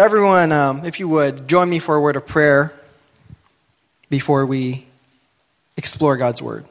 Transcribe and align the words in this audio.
everyone, 0.00 0.50
um, 0.50 0.86
if 0.86 0.98
you 0.98 1.06
would, 1.06 1.46
join 1.46 1.68
me 1.68 1.78
for 1.78 1.94
a 1.94 2.00
word 2.00 2.16
of 2.16 2.26
prayer 2.26 2.72
before 4.08 4.46
we 4.46 4.86
explore 5.76 6.16
God's 6.16 6.40
Word. 6.40 6.64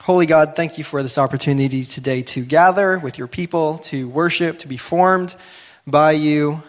Holy 0.00 0.24
God, 0.24 0.56
thank 0.56 0.78
you 0.78 0.84
for 0.84 1.02
this 1.02 1.18
opportunity 1.18 1.84
today 1.84 2.22
to 2.22 2.46
gather 2.46 2.98
with 2.98 3.18
your 3.18 3.26
people, 3.26 3.76
to 3.78 4.08
worship, 4.08 4.58
to 4.60 4.68
be 4.68 4.78
formed 4.78 5.36
by 5.86 6.12
you. 6.12 6.62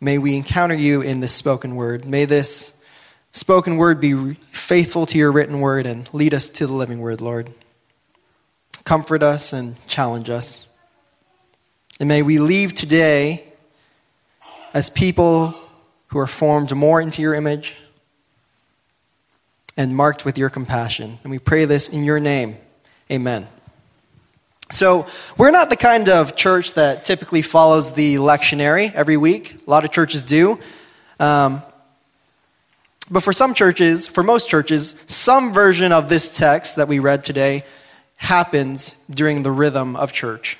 May 0.00 0.18
we 0.18 0.34
encounter 0.36 0.74
you 0.74 1.02
in 1.02 1.20
this 1.20 1.32
spoken 1.32 1.76
word. 1.76 2.04
May 2.04 2.24
this 2.24 2.82
spoken 3.30 3.76
word 3.76 4.00
be 4.00 4.34
faithful 4.50 5.06
to 5.06 5.16
your 5.16 5.30
written 5.30 5.60
word 5.60 5.86
and 5.86 6.12
lead 6.12 6.34
us 6.34 6.50
to 6.50 6.66
the 6.66 6.72
living 6.72 6.98
word, 6.98 7.20
Lord. 7.20 7.54
Comfort 8.82 9.22
us 9.22 9.52
and 9.52 9.76
challenge 9.86 10.30
us. 10.30 10.67
And 12.00 12.08
may 12.08 12.22
we 12.22 12.38
leave 12.38 12.74
today 12.74 13.44
as 14.72 14.88
people 14.88 15.54
who 16.08 16.18
are 16.18 16.26
formed 16.26 16.74
more 16.74 17.00
into 17.00 17.22
your 17.22 17.34
image 17.34 17.76
and 19.76 19.96
marked 19.96 20.24
with 20.24 20.38
your 20.38 20.48
compassion. 20.48 21.18
And 21.22 21.30
we 21.30 21.38
pray 21.38 21.64
this 21.64 21.88
in 21.88 22.04
your 22.04 22.20
name. 22.20 22.56
Amen. 23.10 23.48
So, 24.70 25.06
we're 25.38 25.50
not 25.50 25.70
the 25.70 25.76
kind 25.76 26.10
of 26.10 26.36
church 26.36 26.74
that 26.74 27.06
typically 27.06 27.40
follows 27.40 27.92
the 27.92 28.16
lectionary 28.16 28.92
every 28.92 29.16
week. 29.16 29.56
A 29.66 29.70
lot 29.70 29.86
of 29.86 29.90
churches 29.90 30.22
do. 30.22 30.58
Um, 31.18 31.62
but 33.10 33.22
for 33.22 33.32
some 33.32 33.54
churches, 33.54 34.06
for 34.06 34.22
most 34.22 34.50
churches, 34.50 35.02
some 35.06 35.54
version 35.54 35.90
of 35.90 36.10
this 36.10 36.36
text 36.36 36.76
that 36.76 36.86
we 36.86 36.98
read 36.98 37.24
today 37.24 37.64
happens 38.16 39.04
during 39.06 39.42
the 39.42 39.50
rhythm 39.50 39.96
of 39.96 40.12
church. 40.12 40.58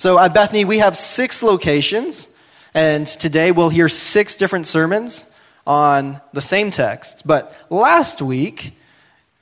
So 0.00 0.18
at 0.18 0.32
Bethany, 0.32 0.64
we 0.64 0.78
have 0.78 0.96
six 0.96 1.42
locations, 1.42 2.34
and 2.72 3.06
today 3.06 3.52
we'll 3.52 3.68
hear 3.68 3.86
six 3.86 4.34
different 4.34 4.66
sermons 4.66 5.30
on 5.66 6.22
the 6.32 6.40
same 6.40 6.70
text. 6.70 7.26
But 7.26 7.54
last 7.68 8.22
week, 8.22 8.72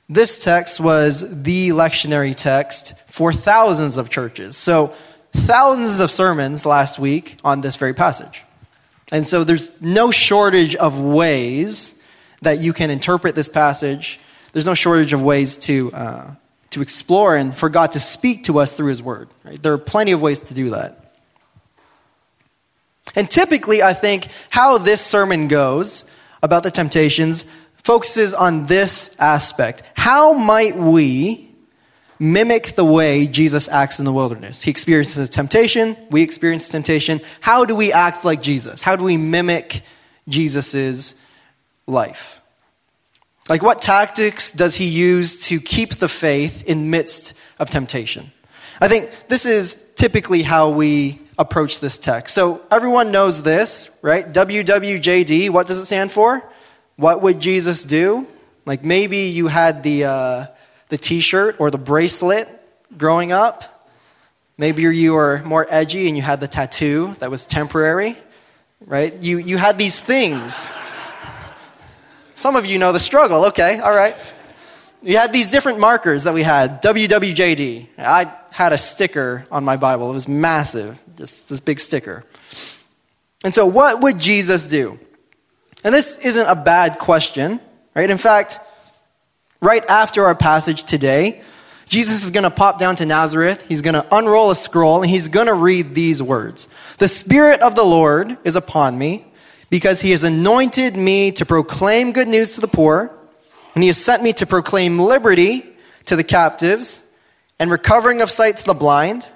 this 0.09 0.43
text 0.43 0.81
was 0.81 1.43
the 1.43 1.69
lectionary 1.69 2.35
text 2.35 2.99
for 3.09 3.31
thousands 3.31 3.95
of 3.95 4.09
churches. 4.09 4.57
So, 4.57 4.87
thousands 5.31 6.01
of 6.01 6.11
sermons 6.11 6.65
last 6.65 6.99
week 6.99 7.37
on 7.45 7.61
this 7.61 7.77
very 7.77 7.93
passage. 7.93 8.43
And 9.13 9.25
so, 9.25 9.45
there's 9.45 9.81
no 9.81 10.11
shortage 10.11 10.75
of 10.75 10.99
ways 10.99 12.03
that 12.41 12.59
you 12.59 12.73
can 12.73 12.89
interpret 12.89 13.33
this 13.33 13.47
passage. 13.47 14.19
There's 14.51 14.67
no 14.67 14.73
shortage 14.73 15.13
of 15.13 15.21
ways 15.21 15.55
to, 15.59 15.93
uh, 15.93 16.31
to 16.71 16.81
explore 16.81 17.35
and 17.35 17.57
for 17.57 17.69
God 17.69 17.93
to 17.93 17.99
speak 17.99 18.45
to 18.45 18.59
us 18.59 18.75
through 18.75 18.89
His 18.89 19.01
Word. 19.01 19.29
Right? 19.43 19.61
There 19.61 19.73
are 19.73 19.77
plenty 19.77 20.11
of 20.11 20.21
ways 20.21 20.39
to 20.39 20.53
do 20.53 20.69
that. 20.71 21.13
And 23.15 23.29
typically, 23.29 23.81
I 23.81 23.93
think 23.93 24.27
how 24.49 24.77
this 24.77 25.01
sermon 25.01 25.47
goes 25.47 26.09
about 26.41 26.63
the 26.63 26.71
temptations 26.71 27.51
focuses 27.83 28.33
on 28.33 28.65
this 28.65 29.15
aspect. 29.19 29.83
How 29.95 30.33
might 30.33 30.75
we 30.75 31.49
mimic 32.19 32.75
the 32.75 32.85
way 32.85 33.25
Jesus 33.25 33.67
acts 33.67 33.99
in 33.99 34.05
the 34.05 34.13
wilderness? 34.13 34.61
He 34.61 34.71
experiences 34.71 35.29
temptation, 35.29 35.97
we 36.11 36.21
experience 36.21 36.69
temptation. 36.69 37.21
How 37.41 37.65
do 37.65 37.75
we 37.75 37.91
act 37.91 38.25
like 38.25 38.41
Jesus? 38.41 38.81
How 38.81 38.95
do 38.95 39.03
we 39.03 39.17
mimic 39.17 39.81
Jesus' 40.27 41.21
life? 41.87 42.38
Like, 43.49 43.63
what 43.63 43.81
tactics 43.81 44.51
does 44.51 44.75
he 44.75 44.85
use 44.85 45.47
to 45.47 45.59
keep 45.59 45.95
the 45.95 46.07
faith 46.07 46.63
in 46.65 46.91
midst 46.91 47.33
of 47.57 47.69
temptation? 47.69 48.31
I 48.79 48.87
think 48.87 49.09
this 49.27 49.45
is 49.45 49.91
typically 49.95 50.43
how 50.43 50.69
we 50.69 51.19
approach 51.37 51.79
this 51.79 51.97
text. 51.97 52.35
So, 52.35 52.61
everyone 52.69 53.11
knows 53.11 53.41
this, 53.41 53.97
right? 54.01 54.23
WWJD, 54.23 55.49
what 55.49 55.67
does 55.67 55.79
it 55.79 55.85
stand 55.85 56.11
for? 56.11 56.47
What 56.95 57.21
would 57.21 57.39
Jesus 57.39 57.83
do? 57.83 58.27
Like 58.65 58.83
maybe 58.83 59.17
you 59.17 59.47
had 59.47 59.81
the, 59.81 60.03
uh, 60.03 60.45
the 60.89 60.97
t 60.97 61.21
shirt 61.21 61.55
or 61.59 61.71
the 61.71 61.77
bracelet 61.79 62.47
growing 62.97 63.31
up. 63.31 63.89
Maybe 64.57 64.83
you 64.83 65.13
were 65.13 65.41
more 65.43 65.65
edgy 65.69 66.07
and 66.07 66.15
you 66.15 66.21
had 66.21 66.39
the 66.39 66.47
tattoo 66.47 67.15
that 67.17 67.31
was 67.31 67.45
temporary, 67.45 68.15
right? 68.85 69.11
You, 69.23 69.37
you 69.39 69.57
had 69.57 69.77
these 69.77 69.99
things. 69.99 70.71
Some 72.39 72.55
of 72.55 72.65
you 72.65 72.79
know 72.79 72.93
the 72.93 72.99
struggle. 72.99 73.47
Okay, 73.47 73.79
all 73.79 73.91
right. 73.91 74.15
You 75.03 75.17
had 75.17 75.33
these 75.33 75.51
different 75.51 75.81
markers 75.81 76.23
that 76.23 76.33
we 76.33 76.41
had. 76.41 76.81
WWJD. 76.81 77.87
I 77.97 78.33
had 78.53 78.71
a 78.71 78.77
sticker 78.77 79.45
on 79.51 79.65
my 79.65 79.75
Bible. 79.75 80.09
It 80.09 80.13
was 80.13 80.29
massive, 80.29 80.97
just 81.17 81.49
this 81.49 81.59
big 81.59 81.81
sticker. 81.81 82.23
And 83.43 83.53
so, 83.53 83.65
what 83.65 84.01
would 84.01 84.19
Jesus 84.19 84.67
do? 84.67 84.97
And 85.83 85.93
this 85.93 86.17
isn't 86.19 86.47
a 86.47 86.55
bad 86.55 86.97
question, 86.97 87.59
right? 87.93 88.09
In 88.09 88.17
fact, 88.17 88.59
right 89.59 89.83
after 89.89 90.23
our 90.23 90.35
passage 90.35 90.85
today, 90.85 91.41
Jesus 91.87 92.23
is 92.23 92.31
going 92.31 92.45
to 92.45 92.51
pop 92.51 92.79
down 92.79 92.95
to 92.97 93.05
Nazareth. 93.05 93.65
He's 93.67 93.81
going 93.81 93.95
to 93.95 94.15
unroll 94.15 94.49
a 94.49 94.55
scroll 94.55 95.01
and 95.01 95.11
he's 95.11 95.27
going 95.27 95.47
to 95.47 95.53
read 95.53 95.93
these 95.93 96.23
words 96.23 96.73
The 96.99 97.09
Spirit 97.09 97.59
of 97.59 97.75
the 97.75 97.83
Lord 97.83 98.37
is 98.45 98.55
upon 98.55 98.97
me 98.97 99.28
because 99.69 100.01
he 100.01 100.11
has 100.11 100.23
anointed 100.23 100.95
me 100.95 101.31
to 101.31 101.45
proclaim 101.45 102.11
good 102.11 102.27
news 102.27 102.55
to 102.55 102.61
the 102.61 102.67
poor, 102.67 103.11
and 103.75 103.83
he 103.83 103.87
has 103.87 104.03
sent 104.03 104.23
me 104.23 104.33
to 104.33 104.45
proclaim 104.45 104.99
liberty 104.99 105.63
to 106.05 106.15
the 106.15 106.23
captives 106.23 107.09
and 107.59 107.69
recovering 107.69 108.21
of 108.21 108.29
sight 108.29 108.57
to 108.57 108.65
the 108.65 108.73
blind, 108.73 109.27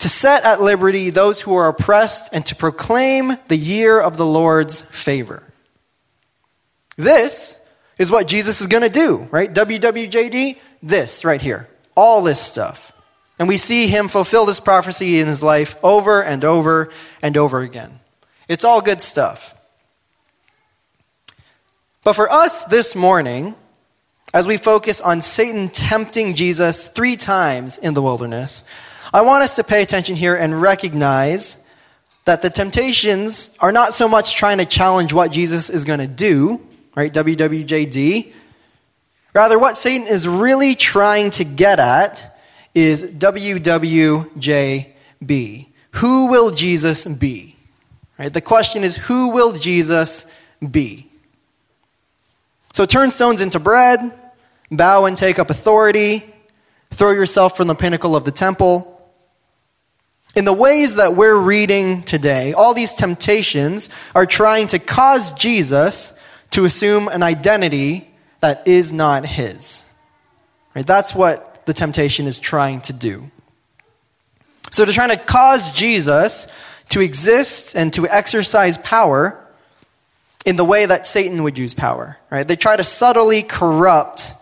to 0.00 0.08
set 0.08 0.44
at 0.44 0.60
liberty 0.60 1.10
those 1.10 1.40
who 1.40 1.54
are 1.54 1.68
oppressed, 1.68 2.32
and 2.32 2.44
to 2.46 2.54
proclaim 2.54 3.32
the 3.48 3.56
year 3.56 4.00
of 4.00 4.16
the 4.16 4.26
Lord's 4.26 4.82
favor. 4.82 5.42
This 6.96 7.64
is 7.96 8.10
what 8.10 8.28
Jesus 8.28 8.60
is 8.60 8.66
going 8.66 8.82
to 8.82 8.88
do, 8.88 9.28
right? 9.30 9.52
WWJD, 9.52 10.58
this 10.82 11.24
right 11.24 11.40
here. 11.40 11.68
All 11.96 12.22
this 12.22 12.40
stuff. 12.40 12.92
And 13.38 13.48
we 13.48 13.56
see 13.56 13.88
him 13.88 14.08
fulfill 14.08 14.46
this 14.46 14.60
prophecy 14.60 15.20
in 15.20 15.26
his 15.26 15.42
life 15.42 15.76
over 15.84 16.22
and 16.22 16.44
over 16.44 16.90
and 17.22 17.36
over 17.36 17.60
again. 17.60 17.97
It's 18.48 18.64
all 18.64 18.80
good 18.80 19.02
stuff. 19.02 19.54
But 22.02 22.14
for 22.14 22.32
us 22.32 22.64
this 22.64 22.96
morning, 22.96 23.54
as 24.32 24.46
we 24.46 24.56
focus 24.56 25.00
on 25.00 25.20
Satan 25.20 25.68
tempting 25.68 26.34
Jesus 26.34 26.88
three 26.88 27.16
times 27.16 27.78
in 27.78 27.94
the 27.94 28.02
wilderness, 28.02 28.68
I 29.12 29.22
want 29.22 29.42
us 29.42 29.56
to 29.56 29.64
pay 29.64 29.82
attention 29.82 30.16
here 30.16 30.34
and 30.34 30.60
recognize 30.60 31.66
that 32.24 32.42
the 32.42 32.50
temptations 32.50 33.56
are 33.60 33.72
not 33.72 33.94
so 33.94 34.06
much 34.08 34.36
trying 34.36 34.58
to 34.58 34.66
challenge 34.66 35.12
what 35.12 35.32
Jesus 35.32 35.70
is 35.70 35.84
going 35.86 36.00
to 36.00 36.06
do, 36.06 36.60
right? 36.94 37.12
WWJD. 37.12 38.32
Rather, 39.34 39.58
what 39.58 39.76
Satan 39.76 40.06
is 40.06 40.28
really 40.28 40.74
trying 40.74 41.30
to 41.30 41.44
get 41.44 41.78
at 41.78 42.38
is 42.74 43.04
WWJB. 43.14 44.26
Who 45.92 46.26
will 46.28 46.50
Jesus 46.50 47.06
be? 47.06 47.47
Right? 48.18 48.32
The 48.32 48.40
question 48.40 48.82
is, 48.82 48.96
who 48.96 49.30
will 49.30 49.52
Jesus 49.52 50.30
be? 50.60 51.08
So 52.72 52.84
turn 52.86 53.10
stones 53.10 53.40
into 53.40 53.58
bread, 53.58 54.12
bow 54.70 55.04
and 55.04 55.16
take 55.16 55.38
up 55.38 55.50
authority, 55.50 56.24
throw 56.90 57.12
yourself 57.12 57.56
from 57.56 57.68
the 57.68 57.74
pinnacle 57.74 58.16
of 58.16 58.24
the 58.24 58.30
temple. 58.30 58.94
In 60.36 60.44
the 60.44 60.52
ways 60.52 60.96
that 60.96 61.14
we're 61.14 61.36
reading 61.36 62.02
today, 62.02 62.52
all 62.52 62.74
these 62.74 62.94
temptations 62.94 63.90
are 64.14 64.26
trying 64.26 64.66
to 64.68 64.78
cause 64.78 65.32
Jesus 65.32 66.18
to 66.50 66.64
assume 66.64 67.08
an 67.08 67.22
identity 67.22 68.08
that 68.40 68.66
is 68.66 68.92
not 68.92 69.24
his. 69.26 69.82
Right? 70.74 70.86
That's 70.86 71.14
what 71.14 71.66
the 71.66 71.74
temptation 71.74 72.26
is 72.26 72.38
trying 72.38 72.80
to 72.82 72.92
do. 72.92 73.30
So 74.70 74.84
they're 74.84 74.94
trying 74.94 75.10
to 75.10 75.16
cause 75.16 75.70
Jesus 75.70 76.46
to 76.90 77.00
exist 77.00 77.74
and 77.74 77.92
to 77.94 78.08
exercise 78.08 78.78
power 78.78 79.44
in 80.44 80.56
the 80.56 80.64
way 80.64 80.86
that 80.86 81.06
Satan 81.06 81.42
would 81.42 81.58
use 81.58 81.74
power. 81.74 82.18
Right? 82.30 82.46
They 82.46 82.56
try 82.56 82.76
to 82.76 82.84
subtly 82.84 83.42
corrupt 83.42 84.32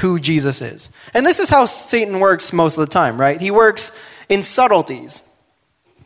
who 0.00 0.18
Jesus 0.18 0.60
is. 0.60 0.90
And 1.14 1.24
this 1.24 1.38
is 1.38 1.48
how 1.48 1.66
Satan 1.66 2.20
works 2.20 2.52
most 2.52 2.76
of 2.76 2.86
the 2.86 2.92
time, 2.92 3.20
right? 3.20 3.40
He 3.40 3.50
works 3.50 3.98
in 4.28 4.42
subtleties. 4.42 5.28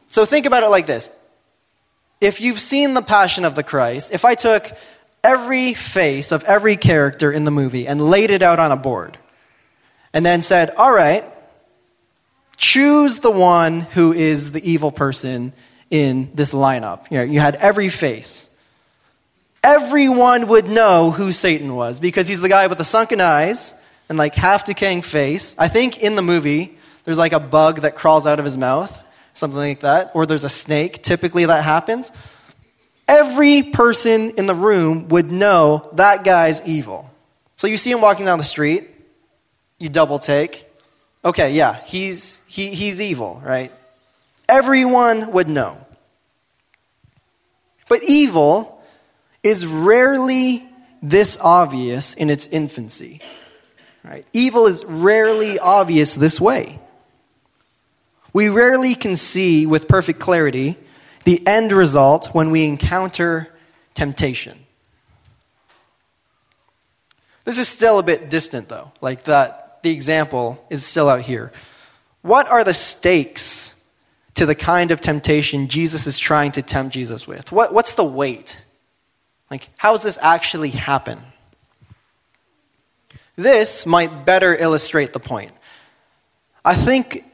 So 0.08 0.24
think 0.24 0.46
about 0.46 0.62
it 0.62 0.68
like 0.68 0.86
this. 0.86 1.14
If 2.20 2.40
you've 2.40 2.60
seen 2.60 2.94
the 2.94 3.02
Passion 3.02 3.44
of 3.44 3.54
the 3.54 3.62
Christ, 3.62 4.12
if 4.12 4.24
I 4.24 4.34
took 4.34 4.72
every 5.24 5.74
face 5.74 6.32
of 6.32 6.44
every 6.44 6.76
character 6.76 7.32
in 7.32 7.44
the 7.44 7.50
movie 7.50 7.86
and 7.86 8.00
laid 8.00 8.30
it 8.30 8.42
out 8.42 8.58
on 8.58 8.72
a 8.72 8.76
board. 8.76 9.18
And 10.12 10.24
then 10.24 10.42
said, 10.42 10.70
All 10.76 10.92
right, 10.92 11.22
choose 12.58 13.20
the 13.20 13.30
one 13.30 13.80
who 13.80 14.12
is 14.12 14.52
the 14.52 14.70
evil 14.70 14.92
person 14.92 15.54
in 15.90 16.30
this 16.34 16.52
lineup. 16.52 17.10
You, 17.10 17.18
know, 17.18 17.24
you 17.24 17.40
had 17.40 17.54
every 17.54 17.88
face. 17.88 18.54
Everyone 19.64 20.48
would 20.48 20.68
know 20.68 21.10
who 21.10 21.32
Satan 21.32 21.74
was 21.74 22.00
because 22.00 22.28
he's 22.28 22.40
the 22.40 22.48
guy 22.48 22.66
with 22.66 22.78
the 22.78 22.84
sunken 22.84 23.20
eyes 23.20 23.80
and 24.08 24.18
like 24.18 24.34
half 24.34 24.66
decaying 24.66 25.02
face. 25.02 25.58
I 25.58 25.68
think 25.68 26.02
in 26.02 26.16
the 26.16 26.22
movie, 26.22 26.76
there's 27.04 27.18
like 27.18 27.32
a 27.32 27.40
bug 27.40 27.80
that 27.80 27.94
crawls 27.94 28.26
out 28.26 28.38
of 28.38 28.44
his 28.44 28.58
mouth, 28.58 29.02
something 29.34 29.58
like 29.58 29.80
that, 29.80 30.10
or 30.14 30.26
there's 30.26 30.44
a 30.44 30.48
snake, 30.48 31.02
typically 31.02 31.46
that 31.46 31.64
happens. 31.64 32.12
Every 33.06 33.62
person 33.62 34.30
in 34.32 34.46
the 34.46 34.54
room 34.54 35.08
would 35.08 35.30
know 35.30 35.88
that 35.94 36.24
guy's 36.24 36.66
evil. 36.68 37.10
So 37.56 37.66
you 37.66 37.76
see 37.76 37.90
him 37.90 38.00
walking 38.00 38.26
down 38.26 38.38
the 38.38 38.44
street, 38.44 38.88
you 39.78 39.88
double 39.88 40.18
take. 40.18 40.64
Okay, 41.24 41.52
yeah, 41.52 41.74
he's, 41.84 42.44
he, 42.58 42.70
he's 42.70 43.00
evil, 43.00 43.40
right? 43.44 43.70
Everyone 44.48 45.30
would 45.30 45.46
know. 45.46 45.78
But 47.88 48.02
evil 48.02 48.82
is 49.44 49.64
rarely 49.64 50.68
this 51.00 51.38
obvious 51.40 52.14
in 52.14 52.30
its 52.30 52.48
infancy. 52.48 53.20
Right? 54.02 54.26
Evil 54.32 54.66
is 54.66 54.84
rarely 54.84 55.60
obvious 55.60 56.16
this 56.16 56.40
way. 56.40 56.80
We 58.32 58.48
rarely 58.48 58.96
can 58.96 59.14
see 59.14 59.64
with 59.64 59.86
perfect 59.86 60.18
clarity 60.18 60.76
the 61.24 61.46
end 61.46 61.70
result 61.70 62.34
when 62.34 62.50
we 62.50 62.66
encounter 62.66 63.54
temptation. 63.94 64.58
This 67.44 67.58
is 67.58 67.68
still 67.68 68.00
a 68.00 68.02
bit 68.02 68.28
distant, 68.28 68.68
though, 68.68 68.90
like 69.00 69.22
that 69.24 69.80
the 69.84 69.92
example 69.92 70.66
is 70.70 70.84
still 70.84 71.08
out 71.08 71.20
here. 71.20 71.52
What 72.22 72.48
are 72.48 72.64
the 72.64 72.74
stakes 72.74 73.84
to 74.34 74.46
the 74.46 74.54
kind 74.54 74.90
of 74.90 75.00
temptation 75.00 75.68
Jesus 75.68 76.06
is 76.06 76.18
trying 76.18 76.52
to 76.52 76.62
tempt 76.62 76.94
Jesus 76.94 77.26
with? 77.26 77.50
What, 77.52 77.72
what's 77.72 77.94
the 77.94 78.04
weight? 78.04 78.64
Like, 79.50 79.68
how 79.76 79.92
does 79.92 80.02
this 80.02 80.18
actually 80.20 80.70
happen? 80.70 81.18
This 83.36 83.86
might 83.86 84.26
better 84.26 84.54
illustrate 84.54 85.12
the 85.12 85.20
point. 85.20 85.52
I 86.64 86.74
think, 86.74 87.24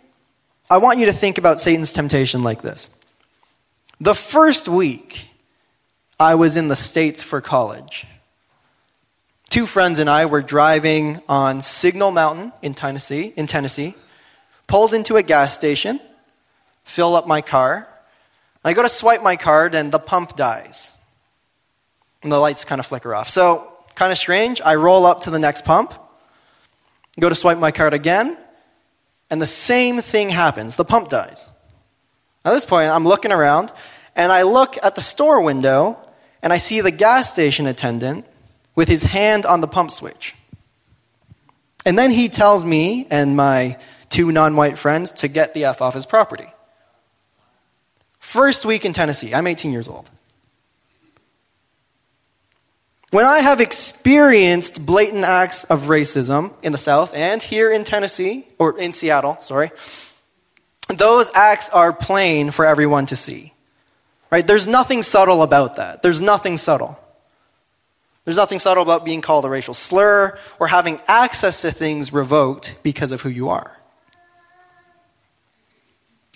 I 0.71 0.79
want 0.79 0.99
you 0.99 1.07
to 1.07 1.13
think 1.13 1.39
about 1.39 1.61
Satan's 1.61 1.93
temptation 1.93 2.43
like 2.43 2.63
this. 2.63 2.99
The 4.01 4.15
first 4.15 4.69
week 4.69 5.31
I 6.21 6.35
was 6.35 6.57
in 6.57 6.69
the 6.69 6.77
States 6.77 7.23
for 7.23 7.41
college, 7.41 8.07
two 9.51 9.67
friends 9.67 9.99
and 9.99 10.11
I 10.11 10.27
were 10.27 10.43
driving 10.43 11.21
on 11.29 11.63
Signal 11.63 12.11
Mountain 12.11 12.53
in 12.61 12.75
Tennessee, 12.75 13.33
in 13.37 13.47
Tennessee, 13.47 13.95
pulled 14.67 14.95
into 14.95 15.17
a 15.17 15.23
gas 15.23 15.55
station, 15.55 16.01
fill 16.85 17.17
up 17.17 17.27
my 17.27 17.41
car. 17.41 17.89
I 18.65 18.73
go 18.73 18.83
to 18.83 18.89
swipe 18.89 19.23
my 19.23 19.37
card 19.37 19.75
and 19.75 19.93
the 19.93 19.99
pump 19.99 20.37
dies. 20.37 20.97
And 22.23 22.33
the 22.33 22.39
lights 22.39 22.65
kind 22.65 22.79
of 22.79 22.87
flicker 22.87 23.15
off. 23.15 23.29
So, 23.29 23.71
kind 23.95 24.11
of 24.11 24.19
strange. 24.19 24.61
I 24.63 24.75
roll 24.77 25.07
up 25.07 25.23
to 25.23 25.31
the 25.31 25.39
next 25.39 25.65
pump, 25.65 25.95
go 27.21 27.29
to 27.29 27.35
swipe 27.35 27.59
my 27.59 27.71
card 27.71 27.95
again, 27.95 28.37
and 29.31 29.41
the 29.41 29.47
same 29.47 30.01
thing 30.01 30.31
happens. 30.31 30.77
The 30.77 30.85
pump 30.85 31.11
dies. 31.11 31.51
At 32.45 32.53
this 32.53 32.65
point, 32.65 32.91
I'm 32.91 33.05
looking 33.05 33.33
around, 33.33 33.73
and 34.17 34.31
I 34.31 34.43
look 34.43 34.77
at 34.83 34.95
the 34.95 35.01
store 35.01 35.41
window, 35.41 35.99
and 36.43 36.53
I 36.53 36.59
see 36.59 36.81
the 36.81 36.91
gas 36.91 37.33
station 37.33 37.67
attendant 37.67 38.27
with 38.75 38.89
his 38.89 39.05
hand 39.05 39.47
on 39.47 39.61
the 39.61 39.69
pump 39.69 39.91
switch. 39.91 40.35
And 41.87 41.99
then 41.99 42.11
he 42.11 42.29
tells 42.29 42.65
me 42.65 43.07
and 43.11 43.37
my 43.37 43.77
two 44.15 44.31
non 44.31 44.55
white 44.55 44.79
friends 44.79 45.11
to 45.11 45.29
get 45.29 45.55
the 45.55 45.65
F 45.65 45.83
off 45.83 45.95
his 45.95 46.07
property. 46.07 46.47
First 48.21 48.65
week 48.65 48.85
in 48.85 48.93
Tennessee, 48.93 49.35
I'm 49.35 49.47
18 49.47 49.73
years 49.73 49.89
old. 49.89 50.09
When 53.11 53.27
I 53.27 53.41
have 53.41 53.61
experienced 53.61 54.87
blatant 54.87 55.25
acts 55.25 55.65
of 55.65 55.83
racism 55.83 56.53
in 56.63 56.73
the 56.73 56.79
South 56.79 57.15
and 57.15 57.43
here 57.43 57.73
in 57.73 57.85
Tennessee, 57.85 58.47
or 58.59 58.79
in 58.79 58.93
Seattle, 58.93 59.37
sorry, 59.41 59.71
those 60.89 61.31
acts 61.35 61.71
are 61.71 61.93
plain 61.93 62.51
for 62.51 62.65
everyone 62.65 63.07
to 63.07 63.17
see. 63.17 63.53
Right? 64.31 64.47
There's 64.47 64.67
nothing 64.67 65.03
subtle 65.03 65.43
about 65.43 65.77
that. 65.77 66.03
There's 66.03 66.21
nothing 66.21 66.57
subtle. 66.57 66.99
There's 68.25 68.37
nothing 68.37 68.59
subtle 68.59 68.83
about 68.83 69.05
being 69.05 69.21
called 69.21 69.45
a 69.45 69.51
racial 69.51 69.75
slur 69.75 70.39
or 70.59 70.67
having 70.69 71.01
access 71.07 71.63
to 71.63 71.71
things 71.73 72.13
revoked 72.13 72.81
because 72.83 73.13
of 73.13 73.21
who 73.21 73.29
you 73.29 73.49
are. 73.49 73.77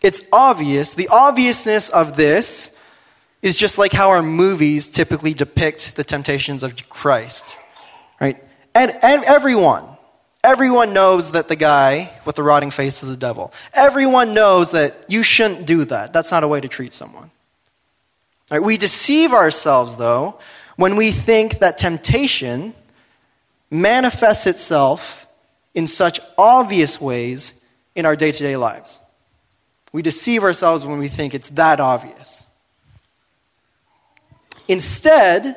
It's 0.03 0.23
obvious. 0.33 0.95
The 0.95 1.09
obviousness 1.09 1.91
of 1.91 2.17
this 2.17 2.79
is 3.43 3.59
just 3.59 3.79
like 3.79 3.93
how 3.93 4.11
our 4.11 4.23
movies 4.23 4.91
typically 4.91 5.35
depict 5.35 5.97
the 5.97 6.05
temptations 6.05 6.63
of 6.63 6.89
Christ. 6.89 7.57
Right? 8.21 8.43
And, 8.75 8.93
and 9.03 9.25
everyone, 9.25 9.85
Everyone 10.45 10.93
knows 10.93 11.33
that 11.33 11.49
the 11.49 11.57
guy 11.57 12.13
with 12.25 12.37
the 12.37 12.43
rotting 12.43 12.71
face 12.71 13.03
is 13.03 13.11
the 13.11 13.17
devil. 13.17 13.53
Everyone 13.75 14.35
knows 14.35 14.71
that 14.71 15.05
you 15.09 15.23
shouldn't 15.23 15.67
do 15.67 15.85
that. 15.87 16.13
That's 16.13 16.31
not 16.31 16.45
a 16.45 16.49
way 16.49 16.61
to 16.61 16.69
treat 16.69 16.93
someone. 16.93 17.31
Right, 18.51 18.63
we 18.63 18.77
deceive 18.77 19.33
ourselves, 19.33 19.97
though, 19.97 20.39
when 20.77 20.97
we 20.97 21.11
think 21.11 21.59
that 21.59 21.77
temptation 21.77 22.73
manifests 23.71 24.47
itself 24.47 25.27
in 25.75 25.87
such 25.87 26.21
obvious 26.39 27.01
ways 27.01 27.65
in 27.95 28.07
our 28.07 28.17
day 28.17 28.31
to 28.33 28.43
day 28.43 28.57
lives. 28.57 29.01
We 29.93 30.03
deceive 30.03 30.45
ourselves 30.45 30.85
when 30.85 30.99
we 30.99 31.09
think 31.09 31.35
it's 31.35 31.49
that 31.51 31.81
obvious. 31.81 32.47
Instead, 34.67 35.57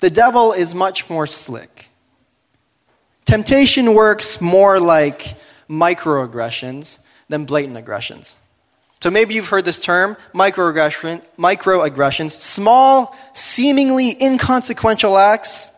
the 0.00 0.10
devil 0.10 0.52
is 0.52 0.74
much 0.74 1.10
more 1.10 1.26
slick. 1.26 1.88
Temptation 3.26 3.94
works 3.94 4.40
more 4.40 4.80
like 4.80 5.34
microaggressions 5.68 7.02
than 7.28 7.44
blatant 7.44 7.76
aggressions. 7.76 8.40
So 9.00 9.10
maybe 9.10 9.34
you've 9.34 9.48
heard 9.48 9.64
this 9.64 9.78
term, 9.78 10.16
microaggression, 10.32 11.22
microaggressions, 11.36 12.30
small, 12.30 13.14
seemingly 13.34 14.16
inconsequential 14.20 15.18
acts 15.18 15.74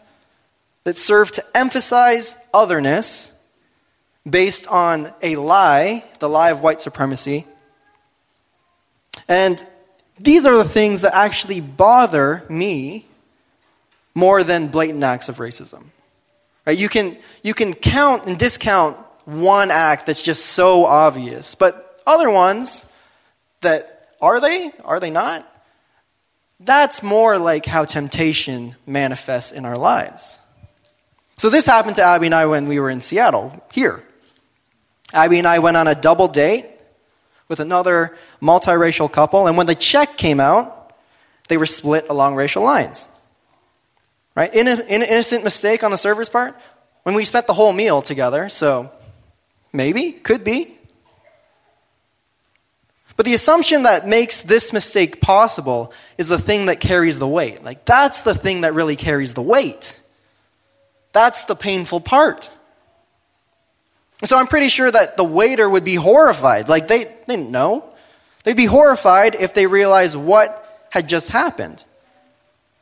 that 0.84 0.96
serve 0.96 1.30
to 1.32 1.44
emphasize 1.54 2.36
otherness 2.54 3.37
based 4.28 4.68
on 4.68 5.12
a 5.22 5.36
lie, 5.36 6.04
the 6.20 6.28
lie 6.28 6.50
of 6.50 6.62
white 6.62 6.80
supremacy. 6.80 7.46
And 9.28 9.62
these 10.18 10.46
are 10.46 10.56
the 10.56 10.64
things 10.64 11.02
that 11.02 11.14
actually 11.14 11.60
bother 11.60 12.44
me 12.48 13.06
more 14.14 14.42
than 14.42 14.68
blatant 14.68 15.02
acts 15.04 15.28
of 15.28 15.36
racism. 15.36 15.84
Right? 16.66 16.78
You, 16.78 16.88
can, 16.88 17.16
you 17.42 17.54
can 17.54 17.72
count 17.72 18.26
and 18.26 18.38
discount 18.38 18.96
one 19.24 19.70
act 19.70 20.06
that's 20.06 20.22
just 20.22 20.46
so 20.46 20.84
obvious, 20.84 21.54
but 21.54 22.02
other 22.06 22.30
ones 22.30 22.92
that 23.60 24.08
are 24.20 24.40
they? 24.40 24.72
Are 24.84 25.00
they 25.00 25.10
not? 25.10 25.46
That's 26.60 27.02
more 27.02 27.38
like 27.38 27.66
how 27.66 27.84
temptation 27.84 28.74
manifests 28.86 29.52
in 29.52 29.64
our 29.64 29.76
lives. 29.76 30.40
So 31.36 31.50
this 31.50 31.66
happened 31.66 31.96
to 31.96 32.02
Abby 32.02 32.26
and 32.26 32.34
I 32.34 32.46
when 32.46 32.66
we 32.66 32.80
were 32.80 32.90
in 32.90 33.00
Seattle, 33.00 33.64
here. 33.72 34.02
Abby 35.12 35.38
and 35.38 35.46
I 35.46 35.58
went 35.58 35.76
on 35.76 35.88
a 35.88 35.94
double 35.94 36.28
date 36.28 36.66
with 37.48 37.60
another 37.60 38.16
multiracial 38.42 39.10
couple, 39.10 39.46
and 39.46 39.56
when 39.56 39.66
the 39.66 39.74
check 39.74 40.16
came 40.16 40.38
out, 40.38 40.92
they 41.48 41.56
were 41.56 41.66
split 41.66 42.06
along 42.10 42.34
racial 42.34 42.62
lines. 42.62 43.08
Right? 44.34 44.54
In 44.54 44.68
an 44.68 44.80
innocent 44.88 45.44
mistake 45.44 45.82
on 45.82 45.90
the 45.90 45.96
server's 45.96 46.28
part 46.28 46.54
when 47.02 47.14
we 47.14 47.24
spent 47.24 47.46
the 47.46 47.54
whole 47.54 47.72
meal 47.72 48.02
together, 48.02 48.48
so 48.48 48.92
maybe, 49.72 50.12
could 50.12 50.44
be. 50.44 50.76
But 53.16 53.26
the 53.26 53.34
assumption 53.34 53.82
that 53.82 54.06
makes 54.06 54.42
this 54.42 54.72
mistake 54.72 55.20
possible 55.20 55.92
is 56.18 56.28
the 56.28 56.38
thing 56.38 56.66
that 56.66 56.78
carries 56.78 57.18
the 57.18 57.26
weight. 57.26 57.64
Like, 57.64 57.84
that's 57.84 58.22
the 58.22 58.34
thing 58.34 58.60
that 58.60 58.74
really 58.74 58.94
carries 58.94 59.34
the 59.34 59.42
weight. 59.42 60.00
That's 61.12 61.44
the 61.44 61.56
painful 61.56 62.00
part. 62.00 62.48
So 64.24 64.36
I'm 64.36 64.48
pretty 64.48 64.68
sure 64.68 64.90
that 64.90 65.16
the 65.16 65.24
waiter 65.24 65.68
would 65.68 65.84
be 65.84 65.94
horrified. 65.94 66.68
Like, 66.68 66.88
they, 66.88 67.04
they 67.04 67.36
didn't 67.36 67.50
know. 67.50 67.94
They'd 68.44 68.56
be 68.56 68.66
horrified 68.66 69.34
if 69.36 69.54
they 69.54 69.66
realized 69.66 70.16
what 70.16 70.86
had 70.90 71.08
just 71.08 71.30
happened. 71.30 71.84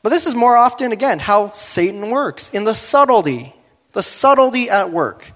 But 0.03 0.11
this 0.11 0.27
is 0.27 0.35
more 0.35 0.57
often, 0.57 0.93
again, 0.93 1.19
how 1.19 1.53
Satan 1.53 2.11
works 2.11 2.51
in 2.55 2.65
the 2.65 2.75
subtlety, 2.75 3.53
the 3.93 4.03
subtlety 4.03 4.71
at 4.71 4.91
work, 4.91 5.33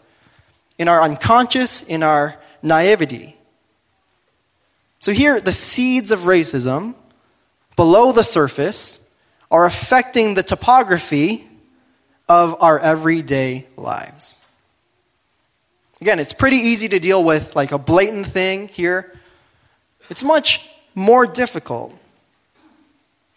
in 0.78 0.88
our 0.88 1.02
unconscious, 1.02 1.82
in 1.82 2.02
our 2.02 2.36
naivety. 2.62 3.36
So 5.00 5.12
here, 5.12 5.40
the 5.40 5.52
seeds 5.52 6.12
of 6.12 6.20
racism 6.20 6.94
below 7.76 8.12
the 8.12 8.22
surface 8.22 9.08
are 9.50 9.66
affecting 9.66 10.34
the 10.34 10.42
topography 10.42 11.46
of 12.28 12.62
our 12.62 12.78
everyday 12.78 13.66
lives. 13.76 14.42
Again, 16.00 16.18
it's 16.18 16.32
pretty 16.32 16.56
easy 16.56 16.88
to 16.88 16.98
deal 16.98 17.22
with 17.22 17.54
like 17.54 17.72
a 17.72 17.78
blatant 17.78 18.26
thing 18.26 18.68
here. 18.68 19.12
It's 20.08 20.24
much 20.24 20.70
more 20.94 21.26
difficult 21.26 21.96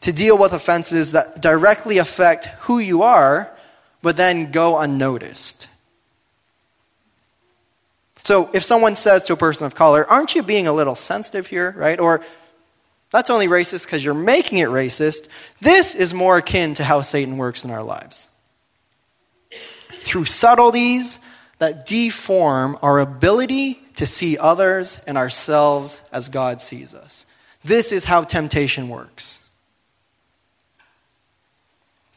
to 0.01 0.13
deal 0.13 0.37
with 0.37 0.53
offenses 0.53 1.11
that 1.11 1.41
directly 1.41 1.97
affect 1.97 2.45
who 2.61 2.79
you 2.79 3.03
are, 3.03 3.51
but 4.01 4.17
then 4.17 4.51
go 4.51 4.77
unnoticed. 4.77 5.67
So 8.23 8.49
if 8.53 8.63
someone 8.63 8.95
says 8.95 9.23
to 9.23 9.33
a 9.33 9.37
person 9.37 9.65
of 9.65 9.75
color, 9.75 10.09
aren't 10.09 10.33
you 10.33 10.43
being 10.43 10.65
a 10.65 10.73
little 10.73 10.95
sensitive 10.95 11.47
here, 11.47 11.73
right? 11.77 11.99
Or 11.99 12.21
that's 13.11 13.29
only 13.29 13.47
racist 13.47 13.85
because 13.85 14.03
you're 14.03 14.13
making 14.13 14.59
it 14.59 14.69
racist. 14.69 15.29
This 15.59 15.93
is 15.93 16.13
more 16.13 16.37
akin 16.37 16.73
to 16.75 16.83
how 16.83 17.01
Satan 17.01 17.37
works 17.37 17.65
in 17.65 17.71
our 17.71 17.83
lives. 17.83 18.29
Through 19.99 20.25
subtleties 20.25 21.19
that 21.63 21.85
deform 21.85 22.77
our 22.81 22.99
ability 22.99 23.81
to 23.95 24.05
see 24.05 24.37
others 24.37 25.01
and 25.07 25.17
ourselves 25.17 26.09
as 26.11 26.27
God 26.27 26.59
sees 26.59 26.93
us. 26.93 27.25
This 27.63 27.93
is 27.93 28.03
how 28.03 28.25
temptation 28.25 28.89
works. 28.89 29.47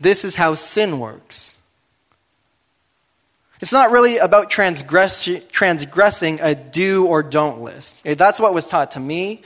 This 0.00 0.24
is 0.24 0.34
how 0.34 0.54
sin 0.54 0.98
works. 0.98 1.62
It's 3.60 3.72
not 3.72 3.92
really 3.92 4.18
about 4.18 4.50
transgress- 4.50 5.48
transgressing 5.52 6.40
a 6.42 6.56
do 6.56 7.06
or 7.06 7.22
don't 7.22 7.60
list. 7.60 8.02
That's 8.02 8.40
what 8.40 8.52
was 8.52 8.66
taught 8.66 8.90
to 8.92 9.00
me. 9.00 9.42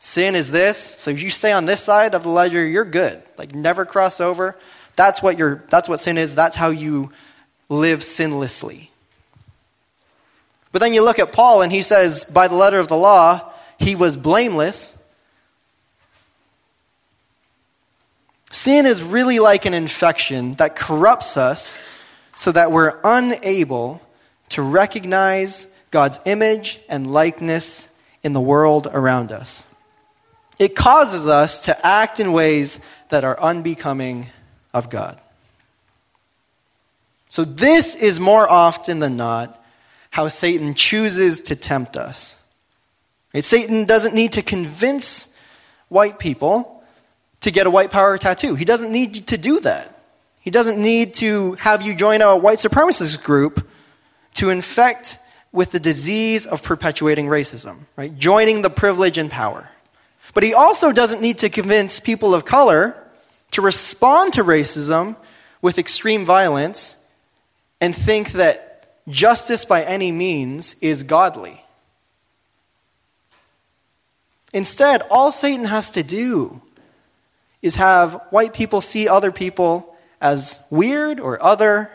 Sin 0.00 0.34
is 0.34 0.50
this, 0.50 0.78
so 0.78 1.10
you 1.10 1.28
stay 1.28 1.52
on 1.52 1.66
this 1.66 1.82
side 1.82 2.14
of 2.14 2.22
the 2.22 2.30
ledger, 2.30 2.64
you're 2.64 2.86
good. 2.86 3.22
Like 3.36 3.54
never 3.54 3.84
cross 3.84 4.18
over. 4.18 4.56
That's 4.94 5.22
what 5.22 5.38
you 5.38 5.60
that's 5.68 5.90
what 5.90 6.00
sin 6.00 6.16
is. 6.16 6.34
That's 6.34 6.56
how 6.56 6.70
you 6.70 7.12
live 7.68 7.98
sinlessly. 8.00 8.88
But 10.76 10.80
then 10.80 10.92
you 10.92 11.02
look 11.02 11.18
at 11.18 11.32
Paul 11.32 11.62
and 11.62 11.72
he 11.72 11.80
says 11.80 12.24
by 12.24 12.48
the 12.48 12.54
letter 12.54 12.78
of 12.78 12.86
the 12.86 12.98
law, 12.98 13.50
he 13.78 13.96
was 13.96 14.14
blameless. 14.18 15.02
Sin 18.50 18.84
is 18.84 19.02
really 19.02 19.38
like 19.38 19.64
an 19.64 19.72
infection 19.72 20.52
that 20.56 20.76
corrupts 20.76 21.38
us 21.38 21.80
so 22.34 22.52
that 22.52 22.72
we're 22.72 23.00
unable 23.04 24.02
to 24.50 24.60
recognize 24.60 25.74
God's 25.90 26.20
image 26.26 26.78
and 26.90 27.10
likeness 27.10 27.96
in 28.22 28.34
the 28.34 28.40
world 28.42 28.86
around 28.92 29.32
us. 29.32 29.74
It 30.58 30.76
causes 30.76 31.26
us 31.26 31.64
to 31.64 31.86
act 31.86 32.20
in 32.20 32.34
ways 32.34 32.84
that 33.08 33.24
are 33.24 33.40
unbecoming 33.40 34.26
of 34.74 34.90
God. 34.90 35.18
So, 37.30 37.44
this 37.46 37.94
is 37.94 38.20
more 38.20 38.46
often 38.46 38.98
than 38.98 39.16
not 39.16 39.58
how 40.16 40.28
Satan 40.28 40.72
chooses 40.72 41.42
to 41.42 41.54
tempt 41.54 41.94
us. 41.94 42.42
Right? 43.34 43.44
Satan 43.44 43.84
doesn't 43.84 44.14
need 44.14 44.32
to 44.32 44.42
convince 44.42 45.36
white 45.90 46.18
people 46.18 46.82
to 47.40 47.50
get 47.50 47.66
a 47.66 47.70
white 47.70 47.90
power 47.90 48.16
tattoo. 48.16 48.54
He 48.54 48.64
doesn't 48.64 48.90
need 48.90 49.26
to 49.26 49.36
do 49.36 49.60
that. 49.60 49.94
He 50.40 50.50
doesn't 50.50 50.80
need 50.80 51.12
to 51.16 51.52
have 51.56 51.82
you 51.82 51.94
join 51.94 52.22
a 52.22 52.34
white 52.34 52.56
supremacist 52.56 53.22
group 53.24 53.68
to 54.36 54.48
infect 54.48 55.18
with 55.52 55.72
the 55.72 55.80
disease 55.80 56.46
of 56.46 56.64
perpetuating 56.64 57.26
racism, 57.26 57.80
right? 57.94 58.16
Joining 58.16 58.62
the 58.62 58.70
privilege 58.70 59.18
and 59.18 59.30
power. 59.30 59.68
But 60.32 60.44
he 60.44 60.54
also 60.54 60.92
doesn't 60.92 61.20
need 61.20 61.36
to 61.44 61.50
convince 61.50 62.00
people 62.00 62.34
of 62.34 62.46
color 62.46 62.96
to 63.50 63.60
respond 63.60 64.32
to 64.32 64.44
racism 64.44 65.14
with 65.60 65.78
extreme 65.78 66.24
violence 66.24 67.04
and 67.82 67.94
think 67.94 68.32
that 68.32 68.65
justice 69.08 69.64
by 69.64 69.82
any 69.82 70.12
means 70.12 70.78
is 70.80 71.02
godly. 71.02 71.62
Instead, 74.52 75.02
all 75.10 75.30
Satan 75.30 75.66
has 75.66 75.90
to 75.92 76.02
do 76.02 76.62
is 77.62 77.76
have 77.76 78.22
white 78.30 78.54
people 78.54 78.80
see 78.80 79.08
other 79.08 79.30
people 79.30 79.96
as 80.20 80.64
weird 80.70 81.20
or 81.20 81.42
other, 81.42 81.90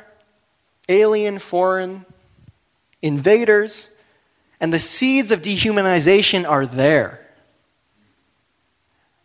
alien, 0.87 1.39
foreign, 1.39 2.05
invaders, 3.01 3.97
and 4.59 4.71
the 4.71 4.79
seeds 4.79 5.31
of 5.31 5.41
dehumanization 5.41 6.47
are 6.47 6.65
there. 6.65 7.19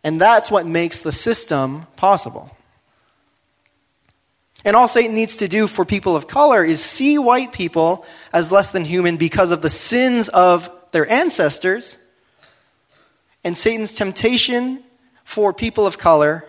And 0.03 0.19
that's 0.19 0.49
what 0.49 0.65
makes 0.65 1.01
the 1.01 1.11
system 1.11 1.85
possible. 1.95 2.56
And 4.65 4.75
all 4.75 4.87
Satan 4.87 5.15
needs 5.15 5.37
to 5.37 5.47
do 5.47 5.67
for 5.67 5.85
people 5.85 6.15
of 6.15 6.27
color 6.27 6.63
is 6.63 6.83
see 6.83 7.17
white 7.17 7.51
people 7.53 8.05
as 8.33 8.51
less 8.51 8.71
than 8.71 8.85
human 8.85 9.17
because 9.17 9.51
of 9.51 9.61
the 9.61 9.69
sins 9.69 10.29
of 10.29 10.69
their 10.91 11.09
ancestors. 11.09 12.05
And 13.43 13.57
Satan's 13.57 13.93
temptation 13.93 14.83
for 15.23 15.53
people 15.53 15.85
of 15.85 15.97
color 15.97 16.45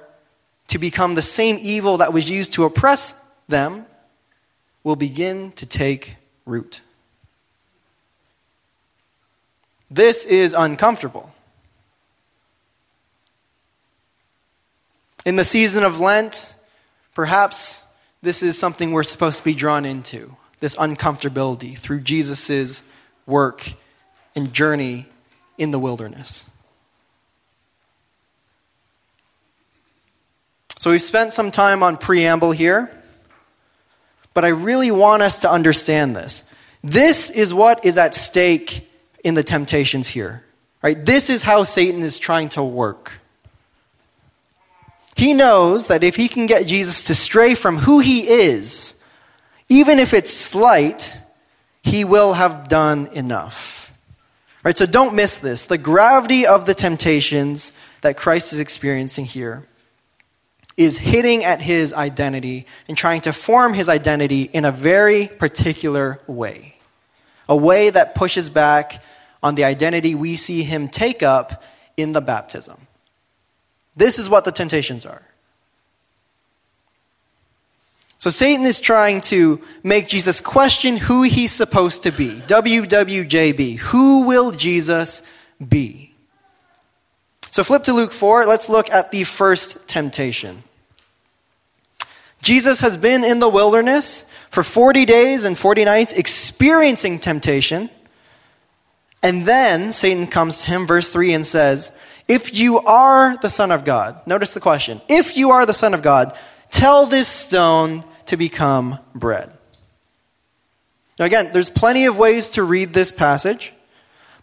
to 0.68 0.78
become 0.78 1.14
the 1.14 1.22
same 1.22 1.58
evil 1.60 1.98
that 1.98 2.12
was 2.12 2.30
used 2.30 2.54
to 2.54 2.64
oppress 2.64 3.24
them 3.48 3.86
will 4.84 4.96
begin 4.96 5.52
to 5.52 5.66
take 5.66 6.16
root. 6.44 6.80
This 9.90 10.26
is 10.26 10.54
uncomfortable. 10.54 11.32
In 15.24 15.36
the 15.36 15.44
season 15.44 15.84
of 15.84 16.00
Lent, 16.00 16.54
perhaps 17.14 17.87
this 18.22 18.42
is 18.42 18.58
something 18.58 18.92
we're 18.92 19.02
supposed 19.02 19.38
to 19.38 19.44
be 19.44 19.54
drawn 19.54 19.84
into 19.84 20.36
this 20.60 20.76
uncomfortability 20.76 21.76
through 21.76 22.00
Jesus' 22.00 22.90
work 23.26 23.72
and 24.34 24.52
journey 24.52 25.06
in 25.56 25.70
the 25.70 25.78
wilderness. 25.78 26.50
So 30.78 30.90
we've 30.90 31.02
spent 31.02 31.32
some 31.32 31.50
time 31.50 31.82
on 31.82 31.96
preamble 31.96 32.52
here, 32.52 32.90
but 34.32 34.44
I 34.44 34.48
really 34.48 34.90
want 34.90 35.22
us 35.22 35.40
to 35.40 35.50
understand 35.50 36.14
this. 36.14 36.52
This 36.82 37.30
is 37.30 37.52
what 37.52 37.84
is 37.84 37.98
at 37.98 38.14
stake 38.14 38.88
in 39.24 39.34
the 39.34 39.42
temptations 39.42 40.06
here. 40.06 40.44
Right? 40.80 41.04
This 41.04 41.28
is 41.28 41.42
how 41.42 41.64
Satan 41.64 42.02
is 42.02 42.18
trying 42.18 42.50
to 42.50 42.62
work. 42.62 43.20
He 45.18 45.34
knows 45.34 45.88
that 45.88 46.04
if 46.04 46.14
he 46.14 46.28
can 46.28 46.46
get 46.46 46.68
Jesus 46.68 47.04
to 47.08 47.14
stray 47.14 47.56
from 47.56 47.76
who 47.76 47.98
he 47.98 48.20
is, 48.28 49.02
even 49.68 49.98
if 49.98 50.14
it's 50.14 50.32
slight, 50.32 51.20
he 51.82 52.04
will 52.04 52.34
have 52.34 52.68
done 52.68 53.08
enough. 53.08 53.92
Right? 54.62 54.78
So 54.78 54.86
don't 54.86 55.16
miss 55.16 55.38
this. 55.38 55.66
The 55.66 55.76
gravity 55.76 56.46
of 56.46 56.66
the 56.66 56.74
temptations 56.74 57.76
that 58.02 58.16
Christ 58.16 58.52
is 58.52 58.60
experiencing 58.60 59.24
here 59.24 59.66
is 60.76 60.98
hitting 60.98 61.42
at 61.42 61.60
his 61.60 61.92
identity 61.92 62.66
and 62.86 62.96
trying 62.96 63.22
to 63.22 63.32
form 63.32 63.74
his 63.74 63.88
identity 63.88 64.42
in 64.42 64.64
a 64.64 64.70
very 64.70 65.26
particular 65.26 66.20
way. 66.28 66.76
A 67.48 67.56
way 67.56 67.90
that 67.90 68.14
pushes 68.14 68.50
back 68.50 69.02
on 69.42 69.56
the 69.56 69.64
identity 69.64 70.14
we 70.14 70.36
see 70.36 70.62
him 70.62 70.86
take 70.86 71.24
up 71.24 71.64
in 71.96 72.12
the 72.12 72.20
baptism. 72.20 72.87
This 73.98 74.18
is 74.20 74.30
what 74.30 74.44
the 74.44 74.52
temptations 74.52 75.04
are. 75.04 75.22
So 78.18 78.30
Satan 78.30 78.64
is 78.64 78.80
trying 78.80 79.20
to 79.22 79.60
make 79.82 80.06
Jesus 80.06 80.40
question 80.40 80.96
who 80.96 81.24
he's 81.24 81.50
supposed 81.50 82.04
to 82.04 82.12
be. 82.12 82.30
WWJB. 82.30 83.78
Who 83.78 84.26
will 84.26 84.52
Jesus 84.52 85.28
be? 85.66 86.14
So 87.50 87.64
flip 87.64 87.82
to 87.84 87.92
Luke 87.92 88.12
4. 88.12 88.46
Let's 88.46 88.68
look 88.68 88.88
at 88.90 89.10
the 89.10 89.24
first 89.24 89.88
temptation. 89.88 90.62
Jesus 92.40 92.80
has 92.80 92.96
been 92.96 93.24
in 93.24 93.40
the 93.40 93.48
wilderness 93.48 94.30
for 94.50 94.62
40 94.62 95.06
days 95.06 95.44
and 95.44 95.58
40 95.58 95.84
nights 95.84 96.12
experiencing 96.12 97.18
temptation. 97.18 97.90
And 99.24 99.44
then 99.44 99.90
Satan 99.90 100.28
comes 100.28 100.62
to 100.62 100.68
him, 100.68 100.86
verse 100.86 101.08
3, 101.08 101.34
and 101.34 101.44
says, 101.44 101.98
if 102.28 102.54
you 102.56 102.78
are 102.80 103.36
the 103.38 103.48
Son 103.48 103.72
of 103.72 103.84
God, 103.84 104.20
notice 104.26 104.52
the 104.52 104.60
question. 104.60 105.00
If 105.08 105.36
you 105.36 105.50
are 105.50 105.64
the 105.64 105.72
Son 105.72 105.94
of 105.94 106.02
God, 106.02 106.36
tell 106.70 107.06
this 107.06 107.26
stone 107.26 108.04
to 108.26 108.36
become 108.36 108.98
bread. 109.14 109.50
Now, 111.18 111.24
again, 111.24 111.50
there's 111.52 111.70
plenty 111.70 112.04
of 112.04 112.18
ways 112.18 112.50
to 112.50 112.62
read 112.62 112.92
this 112.92 113.10
passage. 113.10 113.72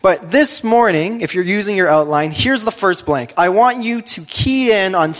But 0.01 0.29
this 0.29 0.63
morning, 0.63 1.21
if 1.21 1.33
you're 1.33 1.43
using 1.43 1.75
your 1.75 1.87
outline, 1.87 2.31
here's 2.31 2.63
the 2.63 2.71
first 2.71 3.05
blank. 3.05 3.33
I 3.37 3.49
want 3.49 3.81
you 3.81 4.01
to 4.01 4.21
key 4.21 4.71
in 4.71 4.93
on, 4.93 5.13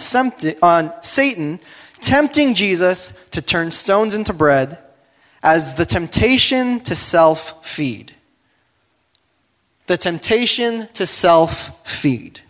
on 0.62 1.04
Satan 1.04 1.60
tempting 2.02 2.54
Jesus 2.54 3.20
to 3.32 3.42
turn 3.42 3.72
stones 3.72 4.14
into 4.14 4.34
bread 4.34 4.78
as 5.42 5.76
the 5.76 5.86
temptation 5.86 6.82
to 6.82 6.96
self 6.96 7.66
feed. 7.66 8.14
The 9.88 9.98
temptation 9.98 10.88
to 10.94 11.06
self 11.06 11.88
feed. 11.88 12.42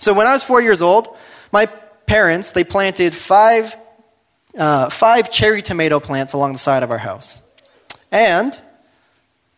So 0.00 0.14
when 0.14 0.26
I 0.26 0.32
was 0.32 0.42
four 0.42 0.60
years 0.62 0.80
old, 0.82 1.16
my 1.52 1.66
parents, 2.06 2.52
they 2.52 2.64
planted 2.64 3.14
five, 3.14 3.76
uh, 4.58 4.88
five 4.88 5.30
cherry 5.30 5.62
tomato 5.62 6.00
plants 6.00 6.32
along 6.32 6.52
the 6.52 6.58
side 6.58 6.82
of 6.82 6.90
our 6.90 6.98
house. 6.98 7.46
And 8.10 8.58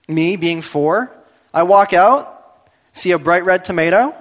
me 0.08 0.36
being 0.36 0.60
four, 0.60 1.16
I 1.54 1.62
walk 1.62 1.92
out, 1.92 2.68
see 2.92 3.12
a 3.12 3.18
bright 3.18 3.44
red 3.44 3.64
tomato, 3.64 4.14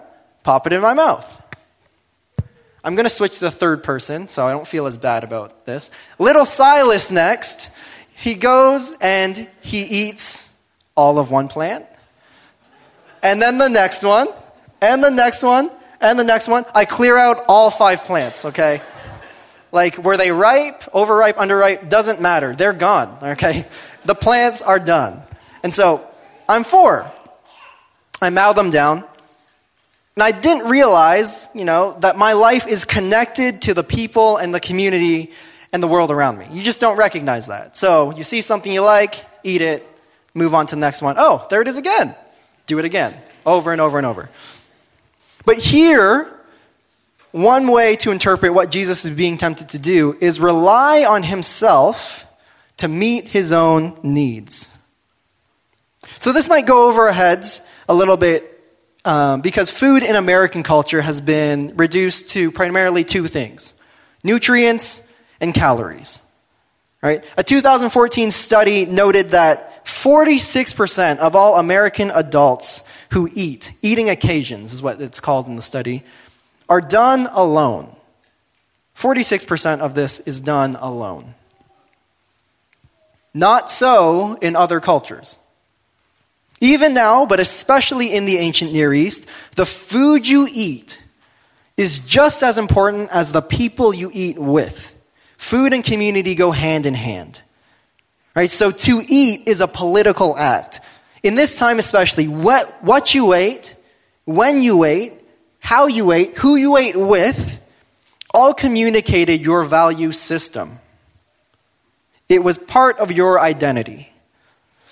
pop 0.44 0.68
it 0.68 0.74
in 0.74 0.82
my 0.82 0.94
mouth. 0.94 1.40
I'm 2.84 2.96
going 2.96 3.06
to 3.06 3.10
switch 3.10 3.40
to 3.40 3.46
the 3.46 3.52
third 3.52 3.84
person 3.84 4.28
so 4.28 4.46
I 4.46 4.52
don't 4.52 4.68
feel 4.68 4.86
as 4.86 4.98
bad 4.98 5.24
about 5.24 5.66
this. 5.66 5.90
Little 6.20 6.46
Silas 6.46 7.12
next, 7.12 7.76
he 8.14 8.36
goes 8.36 8.96
and 9.02 9.50
he 9.62 9.82
eats 9.82 10.58
all 10.96 11.18
of 11.18 11.32
one 11.32 11.48
plant. 11.48 11.86
And 13.24 13.42
then 13.42 13.58
the 13.58 13.70
next 13.70 14.04
one, 14.04 14.28
and 14.82 15.04
the 15.04 15.12
next 15.12 15.44
one, 15.44 15.70
and 16.02 16.20
the 16.20 16.24
next 16.24 16.48
one. 16.48 16.66
I 16.74 16.86
clear 16.86 17.16
out 17.18 17.46
all 17.48 17.70
five 17.70 18.04
plants, 18.04 18.46
okay? 18.46 18.82
Like, 19.72 19.98
were 19.98 20.18
they 20.18 20.32
ripe, 20.32 20.84
overripe, 20.94 21.38
underripe? 21.38 21.88
Doesn't 21.88 22.20
matter. 22.20 22.54
They're 22.56 22.74
gone, 22.74 23.18
okay? 23.24 23.66
The 24.06 24.16
plants 24.16 24.62
are 24.62 24.80
done. 24.80 25.22
And 25.64 25.74
so, 25.74 26.06
I'm 26.50 26.64
four. 26.64 27.10
I 28.22 28.30
mow 28.30 28.54
them 28.54 28.70
down. 28.70 29.06
And 30.16 30.24
I 30.24 30.32
didn't 30.32 30.70
realize, 30.70 31.48
you 31.56 31.64
know, 31.64 31.96
that 32.02 32.18
my 32.18 32.34
life 32.34 32.68
is 32.68 32.84
connected 32.84 33.62
to 33.64 33.74
the 33.74 33.84
people 33.84 34.38
and 34.38 34.54
the 34.54 34.60
community 34.60 35.32
and 35.72 35.82
the 35.82 35.88
world 35.88 36.12
around 36.12 36.38
me. 36.38 36.48
You 36.52 36.64
just 36.64 36.82
don't 36.82 36.98
recognize 36.98 37.48
that. 37.48 37.78
So, 37.78 38.14
you 38.16 38.24
see 38.24 38.42
something 38.42 38.74
you 38.74 38.82
like, 38.82 39.16
eat 39.44 39.62
it, 39.62 39.88
move 40.34 40.54
on 40.54 40.68
to 40.68 40.76
the 40.76 40.82
next 40.82 41.02
one. 41.02 41.16
Oh, 41.18 41.48
there 41.50 41.62
it 41.62 41.68
is 41.68 41.78
again. 41.78 42.14
Do 42.68 42.80
it 42.80 42.86
again, 42.86 43.14
over 43.46 43.72
and 43.72 43.80
over 43.80 43.98
and 43.98 44.06
over. 44.06 44.30
But 45.46 45.58
here, 45.58 46.32
one 47.32 47.68
way 47.68 47.96
to 47.98 48.12
interpret 48.12 48.54
what 48.54 48.72
Jesus 48.72 49.06
is 49.06 49.12
being 49.12 49.38
tempted 49.38 49.70
to 49.70 49.80
do 49.80 50.18
is 50.20 50.40
rely 50.40 51.06
on 51.06 51.24
himself 51.24 52.26
to 52.78 52.88
meet 52.88 53.26
his 53.26 53.54
own 53.54 53.98
needs. 54.04 54.78
So 56.20 56.34
this 56.34 56.50
might 56.50 56.66
go 56.66 56.90
over 56.90 57.08
our 57.08 57.14
heads 57.14 57.68
a 57.88 57.94
little 57.94 58.18
bit 58.18 58.44
um, 59.06 59.42
because 59.42 59.72
food 59.72 60.04
in 60.04 60.16
American 60.16 60.62
culture 60.62 61.02
has 61.02 61.22
been 61.22 61.76
reduced 61.76 62.30
to 62.32 62.52
primarily 62.52 63.04
two 63.04 63.28
things 63.28 63.80
nutrients 64.24 65.12
and 65.40 65.54
calories. 65.54 66.28
Right? 67.02 67.26
A 67.36 67.44
2014 67.44 68.30
study 68.30 68.86
noted 68.86 69.32
that 69.32 69.86
46% 69.86 71.18
of 71.18 71.36
all 71.36 71.58
American 71.58 72.12
adults 72.12 72.88
who 73.12 73.30
eat, 73.34 73.74
eating 73.82 74.10
occasions 74.10 74.74
is 74.74 74.82
what 74.82 75.00
it's 75.02 75.20
called 75.20 75.48
in 75.48 75.56
the 75.56 75.62
study, 75.62 76.04
are 76.70 76.82
done 76.82 77.28
alone. 77.32 77.94
46% 78.96 79.80
of 79.80 79.96
this 79.96 80.20
is 80.22 80.40
done 80.40 80.78
alone. 80.80 81.36
Not 83.34 83.70
so 83.70 84.36
in 84.36 84.56
other 84.56 84.80
cultures. 84.80 85.38
Even 86.62 86.94
now, 86.94 87.26
but 87.26 87.40
especially 87.40 88.14
in 88.14 88.26
the 88.26 88.38
ancient 88.38 88.72
Near 88.72 88.94
East, 88.94 89.28
the 89.56 89.66
food 89.66 90.28
you 90.28 90.48
eat 90.52 91.02
is 91.76 92.06
just 92.06 92.44
as 92.44 92.58
important 92.58 93.10
as 93.12 93.32
the 93.32 93.42
people 93.42 93.94
you 93.94 94.12
eat 94.14 94.38
with. 94.38 94.96
Food 95.38 95.74
and 95.74 95.84
community 95.84 96.36
go 96.36 96.52
hand 96.52 96.86
in 96.86 96.94
hand. 96.94 97.42
Right? 98.36 98.52
So 98.52 98.72
to 98.72 99.02
eat 99.08 99.48
is 99.48 99.60
a 99.60 99.68
political 99.68 100.38
act. 100.38 100.80
In 101.24 101.36
this 101.36 101.58
time, 101.58 101.80
especially, 101.80 102.28
what, 102.28 102.66
what 102.82 103.14
you 103.14 103.34
ate, 103.34 103.76
when 104.26 104.62
you 104.62 104.84
ate, 104.84 105.14
how 105.60 105.88
you 105.88 106.12
ate, 106.12 106.38
who 106.38 106.56
you 106.56 106.78
ate 106.78 106.96
with, 106.96 107.60
all 108.34 108.54
communicated 108.54 109.42
your 109.42 109.64
value 109.64 110.12
system. 110.12 110.80
It 112.30 112.44
was 112.44 112.58
part 112.58 113.00
of 113.00 113.12
your 113.12 113.40
identity. 113.40 114.12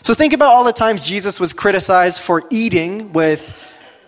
So 0.03 0.13
think 0.13 0.33
about 0.33 0.49
all 0.49 0.63
the 0.63 0.73
times 0.73 1.05
Jesus 1.05 1.39
was 1.39 1.53
criticized 1.53 2.21
for 2.21 2.43
eating 2.49 3.13
with 3.13 3.55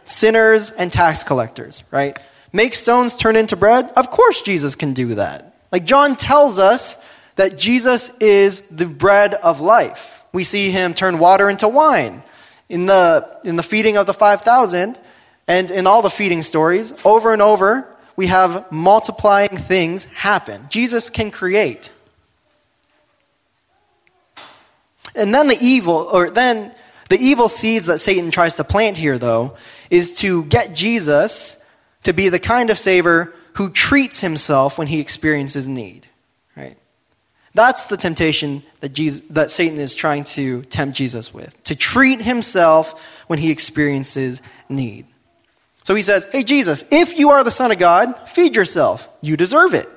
sinners 0.06 0.72
and 0.72 0.92
tax 0.92 1.24
collectors, 1.24 1.84
right? 1.92 2.18
Make 2.54 2.74
stones 2.74 3.16
turn 3.16 3.36
into 3.36 3.56
bread? 3.56 3.90
Of 3.96 4.12
course, 4.12 4.42
Jesus 4.42 4.76
can 4.76 4.94
do 4.94 5.16
that. 5.16 5.56
Like 5.72 5.86
John 5.86 6.16
tells 6.16 6.60
us 6.60 7.04
that 7.36 7.58
Jesus 7.58 8.18
is 8.18 8.68
the 8.68 8.86
bread 8.86 9.34
of 9.34 9.62
life. 9.62 10.21
We 10.34 10.44
see 10.44 10.72
him 10.72 10.94
turn 10.94 11.20
water 11.20 11.50
into 11.50 11.68
wine 11.68 12.24
in 12.70 12.86
the, 12.86 13.40
in 13.44 13.56
the 13.58 13.64
feeding 13.64 13.98
of 13.98 14.06
the 14.06 14.14
5,000 14.14 15.00
and 15.48 15.72
in 15.72 15.88
all 15.88 16.02
the 16.02 16.10
feeding 16.10 16.42
stories. 16.42 16.94
Over 17.04 17.34
and 17.34 17.42
over, 17.42 17.94
we 18.16 18.28
have 18.28 18.72
multiplying 18.72 19.58
things 19.58 20.06
happen. 20.14 20.68
Jesus 20.70 21.10
can 21.10 21.32
create. 21.32 21.90
And 25.16 25.36
then 25.36 25.48
the 25.48 25.58
evil, 25.60 26.08
or 26.12 26.30
then 26.30 26.74
the 27.10 27.18
evil 27.18 27.50
seeds 27.50 27.88
that 27.88 28.00
Satan 28.00 28.32
tries 28.32 28.56
to 28.56 28.64
plant 28.64 28.96
here, 28.98 29.18
though, 29.18 29.58
is 29.90 30.16
to 30.20 30.46
get 30.46 30.74
Jesus 30.74 31.66
to 32.04 32.14
be 32.14 32.30
the 32.30 32.40
kind 32.40 32.70
of 32.70 32.80
savior 32.80 33.34
who 33.56 33.70
treats 33.70 34.22
himself 34.22 34.78
when 34.78 34.88
he 34.88 35.02
experiences 35.02 35.68
need. 35.68 36.08
That's 37.54 37.88
the 37.88 37.98
temptation 37.98 38.64
that, 38.80 38.94
Jesus, 38.94 39.22
that 39.30 39.52
Satan 39.52 39.78
is 39.78 39.94
trying 39.94 40.24
to 40.24 40.64
tempt 40.64 40.96
Jesus 40.96 41.34
with 41.34 41.62
to 41.66 41.76
treat 41.76 42.22
himself 42.22 43.24
when 43.28 43.40
he 43.40 43.52
experiences 43.52 44.42
need. 44.70 45.06
So 45.84 45.96
he 45.96 46.02
says, 46.02 46.28
Hey, 46.32 46.44
Jesus, 46.44 46.86
if 46.92 47.18
you 47.18 47.32
are 47.32 47.44
the 47.44 47.52
Son 47.52 47.72
of 47.72 47.80
God, 47.80 48.30
feed 48.30 48.56
yourself. 48.56 49.10
You 49.22 49.36
deserve 49.36 49.74
it. 49.74 49.88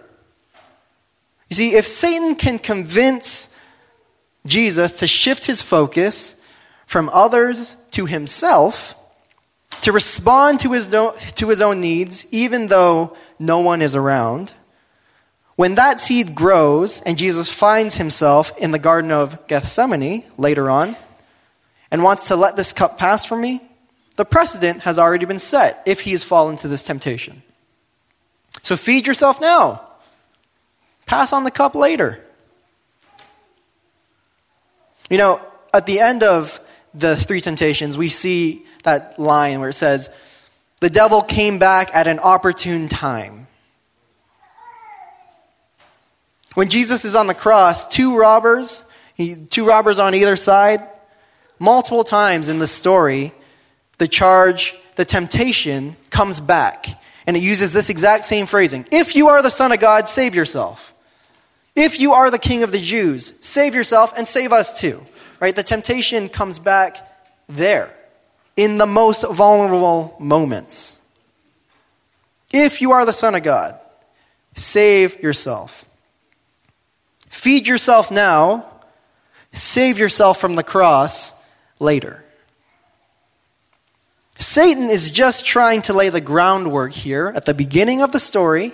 You 1.48 1.56
see, 1.56 1.74
if 1.74 1.86
Satan 1.86 2.34
can 2.34 2.58
convince 2.58 3.56
Jesus 4.46 4.98
to 5.00 5.06
shift 5.06 5.46
his 5.46 5.62
focus 5.62 6.40
from 6.86 7.08
others 7.12 7.76
to 7.92 8.06
himself, 8.06 8.96
to 9.82 9.92
respond 9.92 10.60
to 10.60 10.72
his, 10.72 10.88
to 10.88 11.48
his 11.48 11.60
own 11.60 11.80
needs, 11.80 12.26
even 12.32 12.66
though 12.66 13.16
no 13.38 13.60
one 13.60 13.82
is 13.82 13.94
around, 13.94 14.52
when 15.56 15.76
that 15.76 16.00
seed 16.00 16.34
grows 16.34 17.00
and 17.02 17.16
Jesus 17.16 17.52
finds 17.52 17.96
himself 17.96 18.56
in 18.58 18.72
the 18.72 18.78
Garden 18.78 19.10
of 19.10 19.46
Gethsemane 19.46 20.24
later 20.36 20.68
on 20.68 20.96
and 21.90 22.02
wants 22.02 22.28
to 22.28 22.36
let 22.36 22.56
this 22.56 22.72
cup 22.72 22.98
pass 22.98 23.24
from 23.24 23.40
me, 23.40 23.60
the 24.16 24.24
precedent 24.24 24.82
has 24.82 24.98
already 24.98 25.26
been 25.26 25.38
set 25.38 25.82
if 25.86 26.00
he 26.02 26.12
has 26.12 26.24
fallen 26.24 26.56
to 26.58 26.68
this 26.68 26.82
temptation. 26.82 27.42
So 28.62 28.76
feed 28.76 29.06
yourself 29.06 29.40
now. 29.40 29.80
Pass 31.06 31.32
on 31.32 31.44
the 31.44 31.50
cup 31.50 31.74
later. 31.74 32.24
You 35.10 35.18
know, 35.18 35.40
at 35.72 35.86
the 35.86 36.00
end 36.00 36.22
of 36.22 36.58
the 36.94 37.14
three 37.14 37.40
temptations, 37.40 37.98
we 37.98 38.08
see 38.08 38.64
that 38.84 39.18
line 39.18 39.60
where 39.60 39.68
it 39.68 39.74
says, 39.74 40.16
The 40.80 40.90
devil 40.90 41.22
came 41.22 41.58
back 41.58 41.94
at 41.94 42.06
an 42.06 42.18
opportune 42.20 42.88
time. 42.88 43.43
When 46.54 46.68
Jesus 46.68 47.04
is 47.04 47.16
on 47.16 47.26
the 47.26 47.34
cross, 47.34 47.86
two 47.88 48.16
robbers, 48.16 48.90
he, 49.14 49.34
two 49.36 49.66
robbers 49.66 49.98
on 49.98 50.14
either 50.14 50.36
side, 50.36 50.80
multiple 51.58 52.04
times 52.04 52.48
in 52.48 52.58
the 52.58 52.66
story, 52.66 53.32
the 53.98 54.08
charge, 54.08 54.74
the 54.96 55.04
temptation 55.04 55.96
comes 56.10 56.40
back. 56.40 56.86
And 57.26 57.36
it 57.36 57.42
uses 57.42 57.72
this 57.72 57.90
exact 57.90 58.24
same 58.24 58.46
phrasing 58.46 58.86
If 58.92 59.16
you 59.16 59.28
are 59.28 59.42
the 59.42 59.50
Son 59.50 59.72
of 59.72 59.80
God, 59.80 60.08
save 60.08 60.34
yourself. 60.34 60.94
If 61.74 61.98
you 61.98 62.12
are 62.12 62.30
the 62.30 62.38
King 62.38 62.62
of 62.62 62.70
the 62.70 62.80
Jews, 62.80 63.44
save 63.44 63.74
yourself 63.74 64.12
and 64.16 64.28
save 64.28 64.52
us 64.52 64.80
too. 64.80 65.02
Right? 65.40 65.56
The 65.56 65.62
temptation 65.62 66.28
comes 66.28 66.58
back 66.58 66.96
there 67.48 67.96
in 68.56 68.78
the 68.78 68.86
most 68.86 69.24
vulnerable 69.28 70.16
moments. 70.20 71.00
If 72.52 72.80
you 72.80 72.92
are 72.92 73.04
the 73.04 73.12
Son 73.12 73.34
of 73.34 73.42
God, 73.42 73.74
save 74.54 75.20
yourself. 75.20 75.83
Feed 77.34 77.66
yourself 77.66 78.12
now, 78.12 78.64
save 79.52 79.98
yourself 79.98 80.40
from 80.40 80.54
the 80.54 80.62
cross 80.62 81.36
later. 81.80 82.24
Satan 84.38 84.88
is 84.88 85.10
just 85.10 85.44
trying 85.44 85.82
to 85.82 85.92
lay 85.92 86.10
the 86.10 86.20
groundwork 86.20 86.92
here 86.92 87.32
at 87.34 87.44
the 87.44 87.52
beginning 87.52 88.02
of 88.02 88.12
the 88.12 88.20
story 88.20 88.72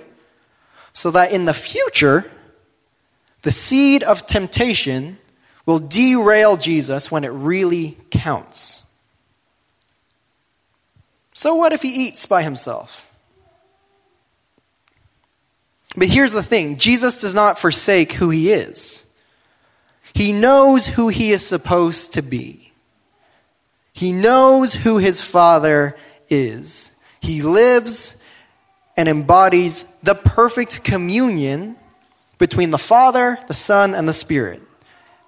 so 0.92 1.10
that 1.10 1.32
in 1.32 1.46
the 1.46 1.54
future, 1.54 2.30
the 3.40 3.50
seed 3.50 4.02
of 4.02 4.26
temptation 4.26 5.16
will 5.64 5.78
derail 5.78 6.58
Jesus 6.58 7.10
when 7.10 7.24
it 7.24 7.32
really 7.32 7.96
counts. 8.10 8.84
So, 11.32 11.54
what 11.54 11.72
if 11.72 11.80
he 11.80 11.88
eats 11.88 12.26
by 12.26 12.42
himself? 12.42 13.09
But 15.96 16.08
here's 16.08 16.32
the 16.32 16.42
thing 16.42 16.76
Jesus 16.76 17.20
does 17.20 17.34
not 17.34 17.58
forsake 17.58 18.12
who 18.12 18.30
he 18.30 18.50
is, 18.52 19.10
he 20.14 20.32
knows 20.32 20.86
who 20.86 21.08
he 21.08 21.30
is 21.30 21.46
supposed 21.46 22.14
to 22.14 22.22
be. 22.22 22.72
He 23.92 24.12
knows 24.12 24.72
who 24.72 24.98
his 24.98 25.20
Father 25.20 25.96
is. 26.28 26.96
He 27.20 27.42
lives 27.42 28.22
and 28.96 29.08
embodies 29.08 29.94
the 30.02 30.14
perfect 30.14 30.84
communion 30.84 31.76
between 32.38 32.70
the 32.70 32.78
Father, 32.78 33.38
the 33.46 33.54
Son, 33.54 33.94
and 33.94 34.08
the 34.08 34.12
Spirit. 34.12 34.62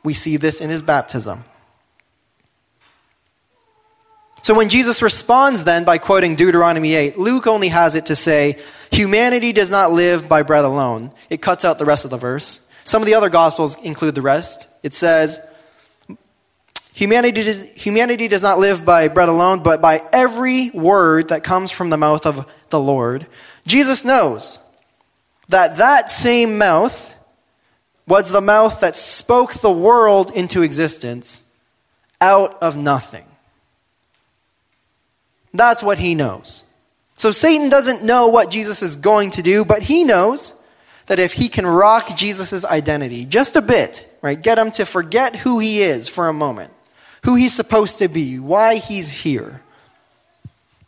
We 0.03 0.15
see 0.15 0.37
this 0.37 0.61
in 0.61 0.71
his 0.71 0.81
baptism. 0.81 1.45
So 4.43 4.55
when 4.55 4.69
Jesus 4.69 5.03
responds 5.03 5.63
then 5.63 5.85
by 5.85 5.99
quoting 5.99 6.35
Deuteronomy 6.35 6.95
8, 6.95 7.17
Luke 7.17 7.47
only 7.47 7.69
has 7.69 7.95
it 7.95 8.07
to 8.07 8.17
say, 8.17 8.59
Humanity 8.91 9.53
does 9.53 9.71
not 9.71 9.93
live 9.93 10.29
by 10.29 10.43
bread 10.43 10.65
alone. 10.65 11.13
It 11.31 11.41
cuts 11.41 11.65
out 11.65 11.79
the 11.79 11.87
rest 11.87 12.05
of 12.05 12.11
the 12.11 12.19
verse. 12.19 12.69
Some 12.85 13.01
of 13.01 13.07
the 13.07 13.15
other 13.15 13.31
gospels 13.31 13.81
include 13.83 14.17
the 14.17 14.23
rest. 14.23 14.69
It 14.83 14.95
says, 14.95 15.41
Humanity 16.95 17.45
does, 17.45 17.71
humanity 17.71 18.29
does 18.29 18.43
not 18.43 18.59
live 18.59 18.85
by 18.85 19.09
bread 19.09 19.29
alone, 19.29 19.63
but 19.63 19.81
by 19.81 20.03
every 20.13 20.71
word 20.71 21.29
that 21.29 21.45
comes 21.45 21.71
from 21.71 21.89
the 21.89 21.97
mouth 21.97 22.27
of 22.27 22.47
the 22.69 22.81
Lord. 22.81 23.27
Jesus 23.67 24.05
knows 24.05 24.59
that 25.49 25.77
that 25.77 26.11
same 26.11 26.59
mouth 26.59 27.15
was 28.07 28.31
the 28.31 28.41
mouth 28.41 28.81
that 28.81 28.97
spoke 28.97 29.55
the 29.55 29.71
world 29.71 30.33
into 30.33 30.63
existence 30.63 31.51
out 32.21 32.61
of 32.61 32.77
nothing. 32.77 33.25
That's 35.53 35.83
what 35.83 35.99
he 35.99 36.15
knows. 36.15 36.65
So 37.15 37.31
Satan 37.31 37.69
doesn't 37.69 38.03
know 38.03 38.29
what 38.29 38.51
Jesus 38.51 38.83
is 38.83 38.97
going 38.97 39.31
to 39.33 39.43
do, 39.43 39.65
but 39.65 39.83
he 39.83 40.05
knows 40.05 40.63
that 41.07 41.19
if 41.19 41.35
he 41.35 41.49
can 41.49 41.67
rock 41.67 42.17
Jesus' 42.17 42.65
identity 42.65 43.25
just 43.25 43.57
a 43.57 43.63
bit, 43.63 44.11
right, 44.23 44.41
get 44.41 44.59
him 44.59 44.71
to 44.73 44.87
forget 44.87 45.37
who 45.37 45.59
he 45.59 45.83
is 45.83 46.09
for 46.09 46.29
a 46.29 46.33
moment, 46.33 46.73
who 47.25 47.35
he's 47.35 47.55
supposed 47.55 47.99
to 47.99 48.09
be, 48.09 48.39
why 48.39 48.77
he's 48.77 49.11
here, 49.11 49.63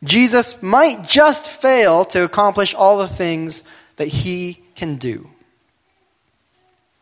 Jesus 0.03 0.63
might 0.63 1.09
just 1.09 1.51
fail 1.51 2.05
to 2.07 2.25
accomplish 2.25 2.75
all 2.75 2.99
the 2.99 3.09
things 3.09 3.69
that 3.97 4.09
he 4.09 4.63
can 4.75 4.97
do. 4.97 5.31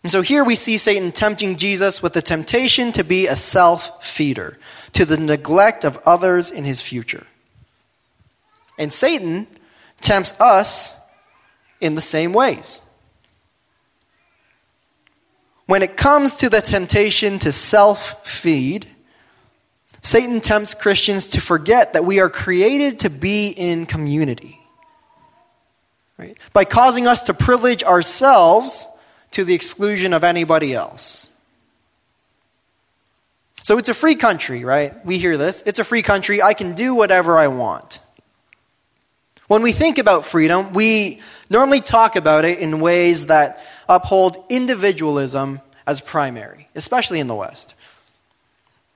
And 0.02 0.10
so 0.10 0.20
here 0.20 0.44
we 0.44 0.56
see 0.56 0.78
Satan 0.78 1.12
tempting 1.12 1.56
Jesus 1.56 2.02
with 2.02 2.12
the 2.12 2.22
temptation 2.22 2.92
to 2.92 3.04
be 3.04 3.26
a 3.26 3.36
self 3.36 4.04
feeder, 4.04 4.58
to 4.92 5.04
the 5.04 5.16
neglect 5.16 5.84
of 5.84 5.98
others 6.04 6.50
in 6.50 6.64
his 6.64 6.80
future. 6.80 7.26
And 8.78 8.92
Satan 8.92 9.46
tempts 10.00 10.38
us 10.40 11.00
in 11.80 11.94
the 11.94 12.00
same 12.00 12.32
ways. 12.32 12.88
When 15.66 15.82
it 15.82 15.96
comes 15.96 16.36
to 16.38 16.48
the 16.48 16.60
temptation 16.60 17.38
to 17.40 17.52
self 17.52 18.26
feed, 18.26 18.86
Satan 20.02 20.40
tempts 20.40 20.74
Christians 20.74 21.28
to 21.28 21.40
forget 21.40 21.92
that 21.92 22.04
we 22.04 22.20
are 22.20 22.28
created 22.28 23.00
to 23.00 23.10
be 23.10 23.48
in 23.48 23.86
community. 23.86 24.58
Right? 26.18 26.36
By 26.52 26.64
causing 26.64 27.06
us 27.06 27.22
to 27.22 27.34
privilege 27.34 27.84
ourselves 27.84 28.86
to 29.30 29.44
the 29.44 29.54
exclusion 29.54 30.12
of 30.12 30.24
anybody 30.24 30.74
else. 30.74 31.34
So 33.62 33.78
it's 33.78 33.88
a 33.88 33.94
free 33.94 34.16
country, 34.16 34.64
right? 34.64 34.92
We 35.06 35.18
hear 35.18 35.36
this. 35.36 35.62
It's 35.62 35.78
a 35.78 35.84
free 35.84 36.02
country. 36.02 36.42
I 36.42 36.52
can 36.52 36.74
do 36.74 36.94
whatever 36.94 37.38
I 37.38 37.46
want. 37.48 38.00
When 39.52 39.60
we 39.60 39.72
think 39.72 39.98
about 39.98 40.24
freedom, 40.24 40.72
we 40.72 41.20
normally 41.50 41.80
talk 41.80 42.16
about 42.16 42.46
it 42.46 42.60
in 42.60 42.80
ways 42.80 43.26
that 43.26 43.62
uphold 43.86 44.42
individualism 44.48 45.60
as 45.86 46.00
primary, 46.00 46.70
especially 46.74 47.20
in 47.20 47.26
the 47.26 47.34
West. 47.34 47.74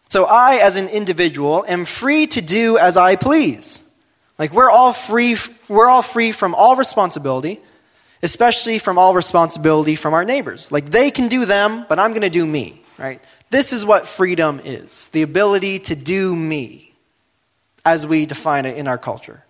So 0.09 0.25
I, 0.25 0.61
as 0.63 0.77
an 0.77 0.89
individual, 0.89 1.63
am 1.69 1.85
free 1.85 2.27
to 2.29 2.41
do 2.41 2.79
as 2.79 2.97
I 2.97 3.17
please. 3.17 3.87
Like 4.39 4.55
we're 4.55 4.71
all 4.71 4.95
free, 4.95 5.37
we're 5.69 5.91
all 5.91 6.01
free 6.01 6.33
from 6.33 6.55
all 6.55 6.75
responsibility, 6.75 7.61
especially 8.23 8.79
from 8.79 8.97
all 8.97 9.13
responsibility 9.13 9.95
from 9.95 10.15
our 10.15 10.25
neighbors. 10.25 10.73
Like 10.73 10.87
they 10.87 11.11
can 11.11 11.29
do 11.29 11.45
them, 11.45 11.85
but 11.87 11.99
I'm 11.99 12.13
going 12.13 12.23
to 12.23 12.31
do 12.31 12.47
me, 12.47 12.81
right? 12.97 13.23
This 13.51 13.75
is 13.75 13.85
what 13.85 14.09
freedom 14.09 14.63
is 14.65 15.09
the 15.09 15.21
ability 15.21 15.81
to 15.81 15.95
do 15.95 16.35
me 16.35 16.95
as 17.85 18.07
we 18.07 18.25
define 18.25 18.65
it 18.65 18.79
in 18.79 18.89
our 18.89 18.97
culture. 18.97 19.43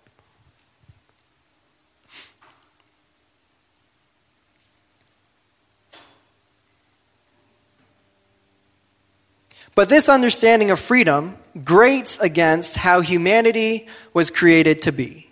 But 9.77 9.89
this 9.89 10.09
understanding 10.09 10.71
of 10.71 10.79
freedom 10.79 11.37
grates 11.63 12.17
against 12.17 12.77
how 12.77 13.01
humanity 13.01 13.85
was 14.11 14.31
created 14.31 14.81
to 14.81 14.91
be. 14.91 15.29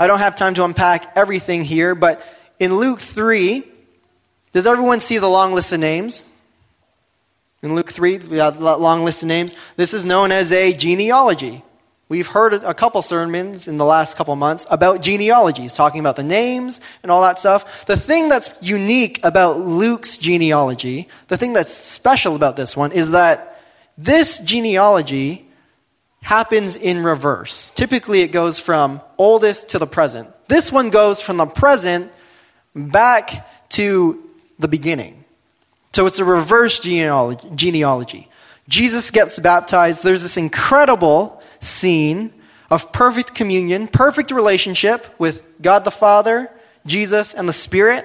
I 0.00 0.06
don't 0.06 0.18
have 0.18 0.34
time 0.34 0.54
to 0.54 0.64
unpack 0.64 1.12
everything 1.14 1.62
here, 1.62 1.94
but 1.94 2.26
in 2.58 2.76
Luke 2.76 2.98
3, 2.98 3.62
does 4.52 4.66
everyone 4.66 5.00
see 5.00 5.18
the 5.18 5.28
long 5.28 5.52
list 5.52 5.74
of 5.74 5.80
names? 5.80 6.32
In 7.62 7.74
Luke 7.74 7.92
3, 7.92 8.20
we 8.20 8.38
have 8.38 8.58
that 8.58 8.80
long 8.80 9.04
list 9.04 9.22
of 9.22 9.28
names. 9.28 9.54
This 9.76 9.92
is 9.92 10.06
known 10.06 10.32
as 10.32 10.50
a 10.50 10.72
genealogy. 10.72 11.62
We've 12.08 12.26
heard 12.26 12.54
a 12.54 12.72
couple 12.72 13.02
sermons 13.02 13.68
in 13.68 13.76
the 13.76 13.84
last 13.84 14.16
couple 14.16 14.34
months 14.34 14.66
about 14.70 15.02
genealogies, 15.02 15.74
talking 15.74 16.00
about 16.00 16.16
the 16.16 16.24
names 16.24 16.80
and 17.02 17.12
all 17.12 17.20
that 17.20 17.38
stuff. 17.38 17.84
The 17.84 17.98
thing 17.98 18.30
that's 18.30 18.62
unique 18.62 19.20
about 19.22 19.58
Luke's 19.58 20.16
genealogy, 20.16 21.08
the 21.28 21.36
thing 21.36 21.52
that's 21.52 21.72
special 21.72 22.34
about 22.34 22.56
this 22.56 22.74
one, 22.74 22.92
is 22.92 23.10
that 23.10 23.60
this 23.98 24.40
genealogy 24.40 25.46
happens 26.22 26.76
in 26.76 27.02
reverse. 27.02 27.72
Typically, 27.72 28.22
it 28.22 28.32
goes 28.32 28.58
from 28.58 29.02
oldest 29.18 29.70
to 29.70 29.78
the 29.78 29.86
present. 29.86 30.30
This 30.48 30.72
one 30.72 30.88
goes 30.88 31.20
from 31.20 31.36
the 31.36 31.46
present 31.46 32.10
back 32.74 33.46
to 33.70 34.24
the 34.58 34.68
beginning. 34.68 35.24
So 35.92 36.06
it's 36.06 36.20
a 36.20 36.24
reverse 36.24 36.80
genealogy. 36.80 38.28
Jesus 38.68 39.10
gets 39.10 39.38
baptized. 39.38 40.04
There's 40.04 40.22
this 40.22 40.36
incredible 40.36 41.37
scene 41.60 42.32
of 42.70 42.92
perfect 42.92 43.34
communion, 43.34 43.88
perfect 43.88 44.30
relationship 44.30 45.06
with 45.18 45.60
God 45.62 45.84
the 45.84 45.90
Father, 45.90 46.50
Jesus, 46.86 47.34
and 47.34 47.48
the 47.48 47.52
Spirit. 47.52 48.04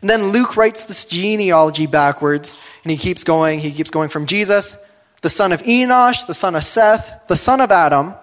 And 0.00 0.08
then 0.08 0.28
Luke 0.28 0.56
writes 0.56 0.84
this 0.84 1.06
genealogy 1.06 1.86
backwards, 1.86 2.56
and 2.84 2.90
he 2.90 2.96
keeps 2.96 3.24
going. 3.24 3.58
He 3.58 3.72
keeps 3.72 3.90
going 3.90 4.10
from 4.10 4.26
Jesus, 4.26 4.84
the 5.22 5.30
son 5.30 5.52
of 5.52 5.62
Enosh, 5.62 6.26
the 6.26 6.34
son 6.34 6.54
of 6.54 6.62
Seth, 6.64 7.26
the 7.26 7.36
son 7.36 7.60
of 7.60 7.72
Adam. 7.72 8.14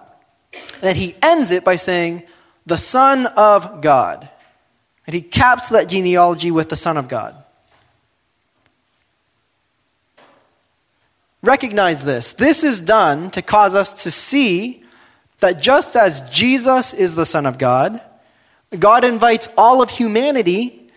And 0.52 0.82
then 0.82 0.96
he 0.96 1.14
ends 1.22 1.50
it 1.50 1.64
by 1.64 1.76
saying, 1.76 2.22
the 2.64 2.76
son 2.76 3.26
of 3.36 3.80
God. 3.82 4.28
And 5.06 5.14
he 5.14 5.22
caps 5.22 5.68
that 5.68 5.88
genealogy 5.88 6.50
with 6.50 6.70
the 6.70 6.76
son 6.76 6.96
of 6.96 7.08
God. 7.08 7.36
Recognize 11.46 12.04
this. 12.04 12.32
This 12.32 12.64
is 12.64 12.80
done 12.80 13.30
to 13.30 13.40
cause 13.40 13.74
us 13.74 14.02
to 14.02 14.10
see 14.10 14.84
that 15.38 15.62
just 15.62 15.94
as 15.94 16.28
Jesus 16.30 16.92
is 16.92 17.14
the 17.14 17.24
Son 17.24 17.46
of 17.46 17.56
God, 17.56 18.00
God 18.76 19.04
invites 19.04 19.48
all 19.56 19.80
of 19.80 19.90
humanity 19.90 20.88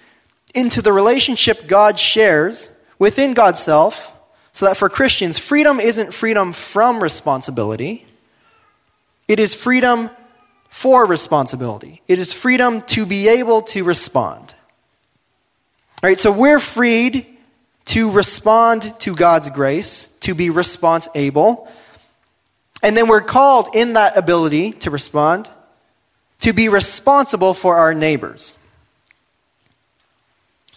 into 0.56 0.82
the 0.82 0.92
relationship 0.92 1.68
God 1.68 2.00
shares 2.00 2.78
within 2.98 3.34
God's 3.34 3.62
self, 3.62 4.12
so 4.52 4.66
that 4.66 4.76
for 4.76 4.90
Christians, 4.90 5.38
freedom 5.38 5.80
isn't 5.80 6.14
freedom 6.14 6.52
from 6.52 7.02
responsibility, 7.02 8.06
it 9.28 9.40
is 9.40 9.54
freedom 9.54 10.10
for 10.70 11.06
responsibility. 11.06 12.02
It 12.08 12.20
is 12.20 12.34
freedom 12.34 12.82
to 12.82 13.06
be 13.06 13.28
able 13.28 13.64
to 13.64 13.84
respond. 13.84 14.54
All 16.02 16.10
right, 16.10 16.20
so 16.20 16.32
we're 16.32 16.60
freed 16.60 17.26
to 17.86 18.12
respond 18.12 18.94
to 19.00 19.16
God's 19.16 19.50
grace, 19.50 20.16
to 20.30 20.36
be 20.36 20.52
response 20.52 21.08
able. 21.16 21.68
And 22.84 22.96
then 22.96 23.08
we're 23.08 23.20
called 23.20 23.70
in 23.74 23.94
that 23.94 24.16
ability 24.16 24.74
to 24.74 24.92
respond 24.92 25.50
to 26.42 26.54
be 26.54 26.70
responsible 26.70 27.56
for 27.56 27.78
our 27.78 27.96
neighbors. 27.96 28.64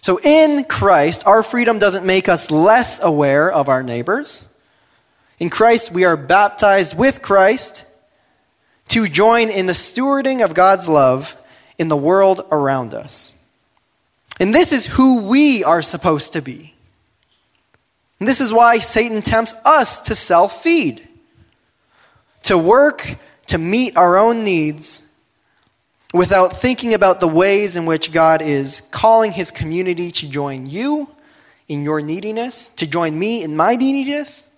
So 0.01 0.19
in 0.21 0.63
Christ, 0.65 1.27
our 1.27 1.43
freedom 1.43 1.77
doesn't 1.77 2.03
make 2.03 2.27
us 2.27 2.49
less 2.49 3.01
aware 3.01 3.49
of 3.49 3.69
our 3.69 3.83
neighbors. 3.83 4.51
In 5.37 5.51
Christ, 5.51 5.93
we 5.93 6.03
are 6.03 6.17
baptized 6.17 6.97
with 6.97 7.21
Christ 7.21 7.85
to 8.89 9.07
join 9.07 9.49
in 9.49 9.67
the 9.67 9.73
stewarding 9.73 10.43
of 10.43 10.55
God's 10.55 10.89
love 10.89 11.39
in 11.77 11.89
the 11.89 11.95
world 11.95 12.41
around 12.51 12.95
us. 12.95 13.39
And 14.39 14.51
this 14.51 14.73
is 14.73 14.87
who 14.87 15.23
we 15.23 15.63
are 15.63 15.83
supposed 15.83 16.33
to 16.33 16.41
be. 16.41 16.72
And 18.23 18.27
this 18.29 18.39
is 18.39 18.53
why 18.53 18.79
Satan 18.79 19.21
tempts 19.21 19.53
us 19.65 19.99
to 20.03 20.15
self 20.15 20.63
feed, 20.63 21.05
to 22.43 22.57
work 22.57 23.17
to 23.47 23.57
meet 23.57 23.97
our 23.97 24.15
own 24.15 24.45
needs 24.45 25.11
without 26.13 26.55
thinking 26.55 26.93
about 26.93 27.19
the 27.19 27.27
ways 27.27 27.75
in 27.75 27.85
which 27.85 28.13
God 28.13 28.41
is 28.41 28.79
calling 28.93 29.33
his 29.33 29.51
community 29.51 30.09
to 30.09 30.29
join 30.29 30.67
you 30.67 31.13
in 31.67 31.83
your 31.83 31.99
neediness, 31.99 32.69
to 32.69 32.87
join 32.87 33.19
me 33.19 33.43
in 33.43 33.57
my 33.57 33.75
neediness, 33.75 34.49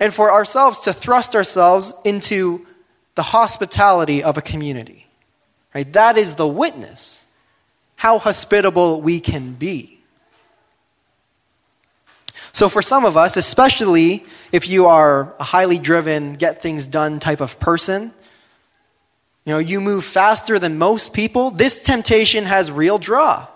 and 0.00 0.12
for 0.12 0.32
ourselves 0.32 0.80
to 0.80 0.92
thrust 0.92 1.36
ourselves 1.36 1.94
into 2.04 2.66
the 3.14 3.22
hospitality 3.22 4.24
of 4.24 4.36
a 4.36 4.42
community. 4.42 5.06
Right? 5.72 5.92
That 5.92 6.16
is 6.16 6.34
the 6.34 6.48
witness. 6.48 7.26
How 7.94 8.18
hospitable 8.18 9.00
we 9.00 9.20
can 9.20 9.52
be. 9.54 10.01
So, 12.52 12.68
for 12.68 12.82
some 12.82 13.04
of 13.04 13.16
us, 13.16 13.36
especially 13.36 14.24
if 14.52 14.68
you 14.68 14.86
are 14.86 15.34
a 15.38 15.44
highly 15.44 15.78
driven, 15.78 16.34
get 16.34 16.58
things 16.58 16.86
done 16.86 17.18
type 17.18 17.40
of 17.40 17.58
person, 17.58 18.12
you 19.44 19.52
know, 19.52 19.58
you 19.58 19.80
move 19.80 20.04
faster 20.04 20.58
than 20.58 20.78
most 20.78 21.14
people, 21.14 21.50
this 21.50 21.82
temptation 21.82 22.44
has 22.44 22.70
real 22.70 22.98
draw. 22.98 23.48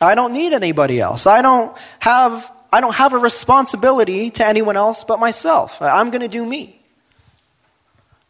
I 0.00 0.14
don't 0.14 0.32
need 0.32 0.52
anybody 0.52 1.00
else. 1.00 1.26
I 1.26 1.42
don't 1.42 1.76
have, 1.98 2.50
I 2.72 2.80
don't 2.80 2.94
have 2.94 3.12
a 3.12 3.18
responsibility 3.18 4.30
to 4.30 4.46
anyone 4.46 4.76
else 4.76 5.04
but 5.04 5.18
myself. 5.18 5.82
I'm 5.82 6.10
going 6.10 6.22
to 6.22 6.28
do 6.28 6.46
me. 6.46 6.80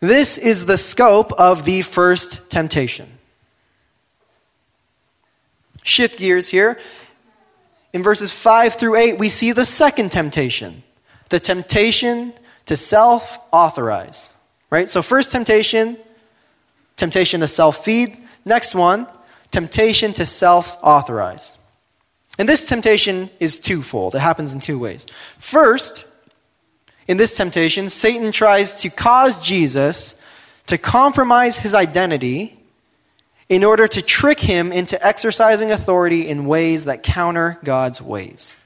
This 0.01 0.39
is 0.39 0.65
the 0.65 0.79
scope 0.79 1.33
of 1.33 1.65
the 1.65 1.83
first 1.83 2.51
temptation. 2.51 3.09
Shift 5.83 6.19
gears 6.19 6.49
here. 6.49 6.79
In 7.93 8.03
verses 8.03 8.33
5 8.33 8.75
through 8.75 8.97
8, 8.97 9.19
we 9.19 9.29
see 9.29 9.53
the 9.53 9.65
second 9.65 10.13
temptation 10.13 10.83
the 11.31 11.41
temptation 11.41 12.33
to 12.67 12.77
self 12.77 13.39
authorize. 13.53 14.35
Right? 14.71 14.89
So, 14.89 15.03
first 15.03 15.33
temptation, 15.33 15.99
temptation 16.97 17.41
to 17.41 17.47
self 17.47 17.85
feed. 17.85 18.17
Next 18.45 18.75
one, 18.75 19.07
temptation 19.51 20.13
to 20.15 20.27
self 20.27 20.79
authorize. 20.83 21.63
And 22.39 22.49
this 22.49 22.69
temptation 22.69 23.31
is 23.41 23.61
twofold. 23.61 24.15
It 24.15 24.21
happens 24.21 24.55
in 24.55 24.61
two 24.61 24.79
ways. 24.79 25.07
First, 25.39 26.07
in 27.09 27.17
this 27.17 27.37
temptation, 27.37 27.89
Satan 27.89 28.31
tries 28.33 28.83
to 28.83 28.91
cause 28.91 29.45
Jesus 29.45 30.23
to 30.67 30.79
compromise 30.79 31.59
his 31.59 31.75
identity 31.75 32.58
in 33.49 33.65
order 33.65 33.89
to 33.89 34.03
trick 34.03 34.41
him 34.41 34.73
into 34.73 35.05
exercising 35.05 35.71
authority 35.71 36.29
in 36.29 36.47
ways 36.47 36.85
that 36.85 37.03
counter 37.03 37.59
God's 37.65 38.03
ways. 38.03 38.57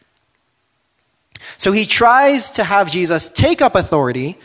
So 1.58 1.72
he 1.72 1.86
tries 1.86 2.52
to 2.52 2.64
have 2.64 2.90
Jesus 2.90 3.28
take 3.28 3.62
up 3.62 3.74
authority 3.74 4.38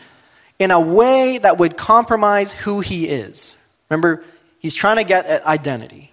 in 0.58 0.70
a 0.70 0.80
way 0.80 1.38
that 1.38 1.58
would 1.58 1.76
compromise 1.76 2.52
who 2.52 2.80
he 2.80 3.08
is. 3.08 3.56
Remember, 3.88 4.24
he's 4.58 4.74
trying 4.74 4.96
to 4.96 5.04
get 5.04 5.26
at 5.26 5.44
identity. 5.44 6.12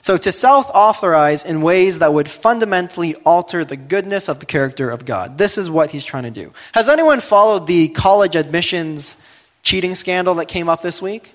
So, 0.00 0.16
to 0.16 0.32
self 0.32 0.70
authorize 0.70 1.44
in 1.44 1.60
ways 1.60 1.98
that 1.98 2.14
would 2.14 2.30
fundamentally 2.30 3.14
alter 3.26 3.64
the 3.64 3.76
goodness 3.76 4.28
of 4.28 4.40
the 4.40 4.46
character 4.46 4.90
of 4.90 5.04
God. 5.04 5.36
This 5.38 5.58
is 5.58 5.68
what 5.68 5.90
he's 5.90 6.04
trying 6.04 6.22
to 6.22 6.30
do. 6.30 6.52
Has 6.72 6.88
anyone 6.88 7.20
followed 7.20 7.66
the 7.66 7.88
college 7.88 8.36
admissions 8.36 9.22
cheating 9.62 9.94
scandal 9.94 10.36
that 10.36 10.46
came 10.46 10.68
up 10.68 10.82
this 10.82 11.02
week? 11.02 11.34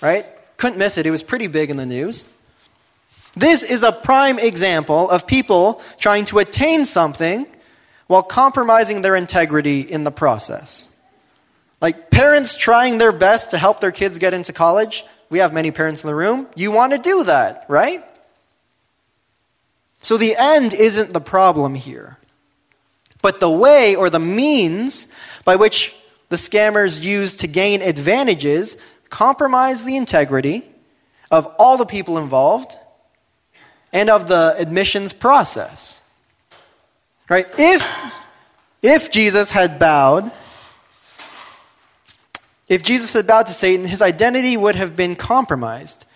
Right? 0.00 0.24
Couldn't 0.56 0.78
miss 0.78 0.98
it. 0.98 1.06
It 1.06 1.10
was 1.10 1.22
pretty 1.22 1.46
big 1.46 1.70
in 1.70 1.76
the 1.76 1.86
news. 1.86 2.32
This 3.36 3.62
is 3.62 3.82
a 3.82 3.92
prime 3.92 4.38
example 4.38 5.08
of 5.10 5.26
people 5.26 5.80
trying 5.98 6.24
to 6.26 6.38
attain 6.38 6.84
something 6.84 7.46
while 8.06 8.22
compromising 8.22 9.02
their 9.02 9.14
integrity 9.14 9.80
in 9.80 10.04
the 10.04 10.10
process. 10.10 10.94
Like 11.80 12.10
parents 12.10 12.56
trying 12.56 12.98
their 12.98 13.12
best 13.12 13.52
to 13.52 13.58
help 13.58 13.80
their 13.80 13.92
kids 13.92 14.18
get 14.18 14.34
into 14.34 14.52
college. 14.52 15.04
We 15.30 15.38
have 15.38 15.52
many 15.52 15.70
parents 15.70 16.02
in 16.02 16.08
the 16.08 16.14
room. 16.14 16.48
You 16.56 16.72
want 16.72 16.92
to 16.92 16.98
do 16.98 17.24
that, 17.24 17.66
right? 17.68 18.00
So 20.00 20.16
the 20.16 20.34
end 20.36 20.74
isn't 20.74 21.12
the 21.12 21.20
problem 21.20 21.74
here. 21.74 22.18
But 23.20 23.40
the 23.40 23.50
way 23.50 23.94
or 23.94 24.10
the 24.10 24.20
means 24.20 25.12
by 25.44 25.56
which 25.56 25.96
the 26.28 26.36
scammers 26.36 27.02
use 27.02 27.34
to 27.36 27.46
gain 27.46 27.82
advantages 27.82 28.82
compromise 29.10 29.84
the 29.84 29.96
integrity 29.96 30.62
of 31.30 31.46
all 31.58 31.76
the 31.76 31.86
people 31.86 32.18
involved 32.18 32.76
and 33.92 34.10
of 34.10 34.28
the 34.28 34.54
admissions 34.58 35.12
process. 35.12 36.06
Right? 37.28 37.46
If, 37.58 37.90
if 38.82 39.10
Jesus 39.10 39.50
had 39.50 39.78
bowed, 39.78 40.30
if 42.68 42.82
Jesus 42.82 43.12
had 43.12 43.26
bowed 43.26 43.46
to 43.46 43.52
Satan, 43.52 43.86
his 43.86 44.02
identity 44.02 44.56
would 44.56 44.76
have 44.76 44.96
been 44.96 45.16
compromised. 45.16 46.06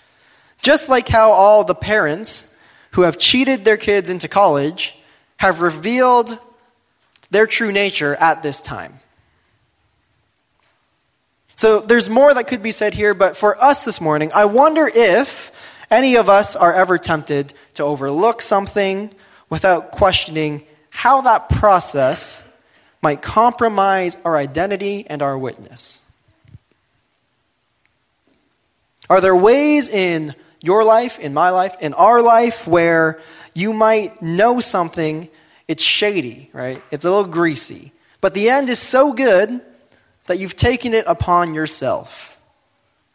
Just 0.61 0.89
like 0.89 1.09
how 1.09 1.31
all 1.33 1.65
the 1.65 1.75
parents 1.75 2.55
who 2.93 3.03
have 3.03 3.19
cheated 3.19 3.65
their 3.65 3.77
kids 3.77 4.11
into 4.11 4.29
college 4.29 4.99
have 5.39 5.61
revealed 5.61 6.39
their 7.31 7.47
true 7.47 7.73
nature 7.73 8.15
at 8.17 8.43
this 8.43 8.61
time. 8.61 9.01
So 11.63 11.79
there's 11.79 12.11
more 12.11 12.35
that 12.35 12.49
could 12.49 12.61
be 12.61 12.73
said 12.73 12.93
here, 12.93 13.15
but 13.15 13.37
for 13.37 13.57
us 13.63 13.85
this 13.85 14.01
morning, 14.01 14.33
I 14.35 14.47
wonder 14.47 14.91
if 14.93 15.53
any 15.93 16.17
of 16.17 16.29
us 16.29 16.57
are 16.57 16.73
ever 16.73 16.99
tempted 16.99 17.55
to 17.75 17.85
overlook 17.85 18.43
something 18.43 19.15
without 19.49 19.93
questioning 19.93 20.65
how 20.91 21.21
that 21.21 21.51
process 21.51 22.53
might 23.01 23.23
compromise 23.23 24.19
our 24.25 24.37
identity 24.37 25.07
and 25.07 25.23
our 25.23 25.39
witness. 25.39 26.05
Are 29.09 29.21
there 29.21 29.37
ways 29.37 29.89
in 29.89 30.35
your 30.65 30.83
life, 30.83 31.21
in 31.21 31.33
my 31.33 31.51
life, 31.51 31.77
in 31.81 31.95
our 31.95 32.23
life 32.23 32.67
where 32.67 33.21
you 33.55 33.73
might 33.73 34.21
know 34.21 34.59
something, 34.59 35.31
it's 35.69 35.85
shady, 35.85 36.51
right? 36.53 36.83
It's 36.91 37.05
a 37.05 37.11
little 37.13 37.31
greasy. 37.31 37.93
But 38.21 38.35
the 38.35 38.49
end 38.49 38.69
is 38.69 38.81
so 38.81 39.13
good 39.13 39.61
that 40.27 40.39
you've 40.39 40.57
taken 40.57 40.95
it 40.95 41.05
upon 41.07 41.55
yourself. 41.55 42.39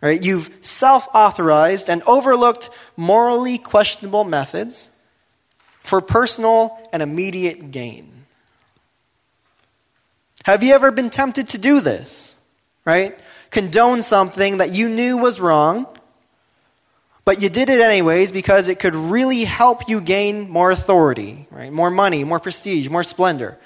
Right? 0.02 0.24
You've 0.24 0.50
self 0.62 1.08
authorized 1.14 1.90
and 1.90 2.04
overlooked 2.04 2.70
morally 2.96 3.58
questionable 3.58 4.24
methods 4.24 4.96
for 5.80 6.02
personal 6.02 6.78
and 6.94 7.02
immediate 7.02 7.72
gain. 7.72 8.26
Have 10.46 10.64
you 10.64 10.74
ever 10.74 10.92
been 10.92 11.10
tempted 11.10 11.50
to 11.50 11.58
do 11.58 11.82
this? 11.82 12.40
Right? 12.86 13.18
Condone 13.50 14.02
something 14.02 14.58
that 14.58 14.72
you 14.72 14.88
knew 14.88 15.18
was 15.18 15.40
wrong, 15.40 15.88
but 17.26 17.42
you 17.42 17.50
did 17.50 17.70
it 17.70 17.82
anyways 17.82 18.32
because 18.32 18.70
it 18.70 18.80
could 18.80 18.96
really 18.96 19.44
help 19.44 19.90
you 19.90 20.00
gain 20.00 20.50
more 20.50 20.72
authority, 20.72 21.48
right? 21.52 21.72
More 21.72 21.92
money, 21.92 22.24
more 22.24 22.40
prestige, 22.40 22.90
more 22.90 23.04
splendor. 23.04 23.58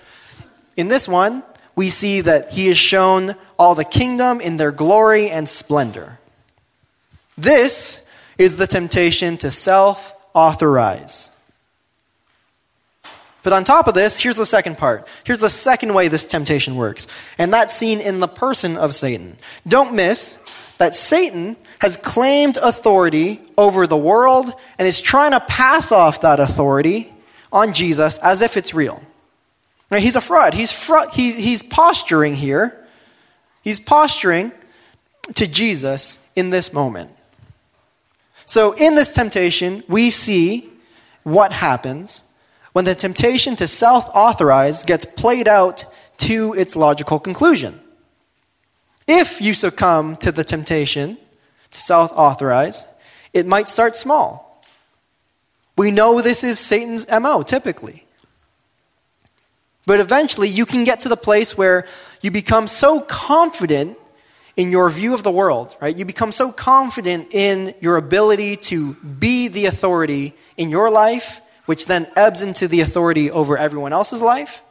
In 0.75 0.87
this 0.87 1.07
one, 1.07 1.43
we 1.75 1.89
see 1.89 2.21
that 2.21 2.51
he 2.51 2.67
is 2.67 2.77
shown 2.77 3.35
all 3.57 3.75
the 3.75 3.85
kingdom 3.85 4.41
in 4.41 4.57
their 4.57 4.71
glory 4.71 5.29
and 5.29 5.47
splendor. 5.47 6.19
This 7.37 8.07
is 8.37 8.57
the 8.57 8.67
temptation 8.67 9.37
to 9.37 9.51
self 9.51 10.15
authorize. 10.33 11.37
But 13.43 13.53
on 13.53 13.63
top 13.63 13.87
of 13.87 13.95
this, 13.95 14.19
here's 14.19 14.37
the 14.37 14.45
second 14.45 14.77
part. 14.77 15.07
Here's 15.23 15.39
the 15.39 15.49
second 15.49 15.93
way 15.93 16.07
this 16.07 16.27
temptation 16.27 16.75
works. 16.75 17.07
And 17.37 17.51
that's 17.51 17.75
seen 17.75 17.99
in 17.99 18.19
the 18.19 18.27
person 18.27 18.77
of 18.77 18.93
Satan. 18.93 19.37
Don't 19.67 19.95
miss 19.95 20.43
that 20.77 20.95
Satan 20.95 21.57
has 21.79 21.97
claimed 21.97 22.57
authority 22.57 23.41
over 23.57 23.87
the 23.87 23.97
world 23.97 24.53
and 24.77 24.87
is 24.87 25.01
trying 25.01 25.31
to 25.31 25.39
pass 25.39 25.91
off 25.91 26.21
that 26.21 26.39
authority 26.39 27.11
on 27.51 27.73
Jesus 27.73 28.19
as 28.19 28.41
if 28.41 28.57
it's 28.57 28.73
real. 28.73 29.01
He's 29.99 30.15
a 30.15 30.21
fraud. 30.21 30.53
He's, 30.53 30.71
fr- 30.71 31.09
he's, 31.13 31.35
he's 31.35 31.63
posturing 31.63 32.33
here. 32.35 32.87
He's 33.61 33.79
posturing 33.79 34.51
to 35.35 35.47
Jesus 35.47 36.27
in 36.35 36.49
this 36.49 36.73
moment. 36.73 37.11
So, 38.45 38.73
in 38.73 38.95
this 38.95 39.13
temptation, 39.13 39.83
we 39.87 40.09
see 40.09 40.69
what 41.23 41.53
happens 41.53 42.31
when 42.73 42.85
the 42.85 42.95
temptation 42.95 43.55
to 43.57 43.67
self 43.67 44.09
authorize 44.13 44.83
gets 44.83 45.05
played 45.05 45.47
out 45.47 45.85
to 46.17 46.53
its 46.53 46.75
logical 46.75 47.19
conclusion. 47.19 47.79
If 49.07 49.41
you 49.41 49.53
succumb 49.53 50.15
to 50.17 50.31
the 50.31 50.43
temptation 50.43 51.17
to 51.71 51.79
self 51.79 52.11
authorize, 52.13 52.85
it 53.33 53.45
might 53.45 53.69
start 53.69 53.95
small. 53.95 54.63
We 55.77 55.91
know 55.91 56.21
this 56.21 56.43
is 56.43 56.59
Satan's 56.59 57.09
MO 57.09 57.43
typically. 57.43 58.05
But 59.91 59.99
eventually, 59.99 60.47
you 60.47 60.65
can 60.65 60.85
get 60.85 61.01
to 61.01 61.09
the 61.09 61.17
place 61.17 61.57
where 61.57 61.85
you 62.21 62.31
become 62.31 62.67
so 62.67 63.01
confident 63.01 63.97
in 64.55 64.71
your 64.71 64.89
view 64.89 65.13
of 65.13 65.23
the 65.23 65.31
world, 65.33 65.75
right? 65.81 65.93
You 65.93 66.05
become 66.05 66.31
so 66.31 66.49
confident 66.49 67.33
in 67.33 67.73
your 67.81 67.97
ability 67.97 68.55
to 68.71 68.93
be 68.93 69.49
the 69.49 69.65
authority 69.65 70.33
in 70.55 70.69
your 70.69 70.89
life, 70.89 71.41
which 71.65 71.87
then 71.87 72.07
ebbs 72.15 72.41
into 72.41 72.69
the 72.69 72.79
authority 72.79 73.29
over 73.29 73.57
everyone 73.57 73.91
else's 73.91 74.21
life. 74.21 74.61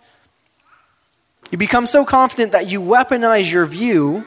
You 1.51 1.59
become 1.59 1.85
so 1.85 2.07
confident 2.07 2.53
that 2.53 2.71
you 2.71 2.81
weaponize 2.81 3.53
your 3.53 3.67
view 3.67 4.25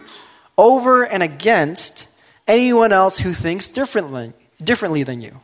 over 0.59 1.07
and 1.07 1.23
against 1.23 2.07
anyone 2.47 2.91
else 2.91 3.17
who 3.17 3.33
thinks 3.33 3.67
differently, 3.71 4.31
differently 4.63 5.01
than 5.01 5.21
you. 5.21 5.39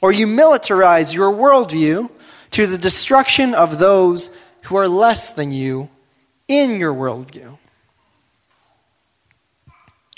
Or 0.00 0.12
you 0.12 0.28
militarize 0.28 1.12
your 1.12 1.32
worldview 1.32 2.08
to 2.52 2.66
the 2.66 2.78
destruction 2.78 3.54
of 3.54 3.78
those 3.78 4.38
who 4.62 4.76
are 4.76 4.88
less 4.88 5.32
than 5.32 5.52
you 5.52 5.90
in 6.48 6.78
your 6.78 6.94
worldview. 6.94 7.58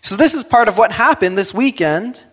So, 0.02 0.16
this 0.16 0.34
is 0.34 0.44
part 0.44 0.68
of 0.68 0.76
what 0.76 0.92
happened 0.92 1.38
this 1.38 1.54
weekend 1.54 2.24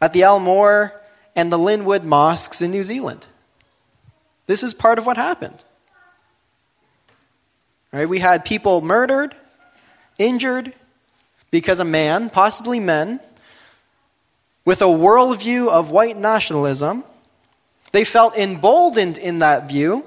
at 0.00 0.12
the 0.12 0.22
Al 0.22 0.40
Noor 0.40 0.98
and 1.36 1.52
the 1.52 1.58
Linwood 1.58 2.04
mosques 2.04 2.62
in 2.62 2.70
New 2.70 2.82
Zealand. 2.82 3.26
This 4.46 4.62
is 4.62 4.72
part 4.72 4.98
of 4.98 5.06
what 5.06 5.16
happened. 5.16 5.62
Right? 7.92 8.08
We 8.08 8.18
had 8.18 8.44
people 8.44 8.80
murdered, 8.80 9.34
injured, 10.18 10.72
because 11.50 11.80
a 11.80 11.84
man, 11.84 12.30
possibly 12.30 12.80
men, 12.80 13.20
with 14.64 14.80
a 14.80 14.86
worldview 14.86 15.68
of 15.68 15.90
white 15.90 16.16
nationalism. 16.16 17.04
They 17.94 18.04
felt 18.04 18.36
emboldened 18.36 19.18
in 19.18 19.38
that 19.38 19.68
view. 19.68 20.04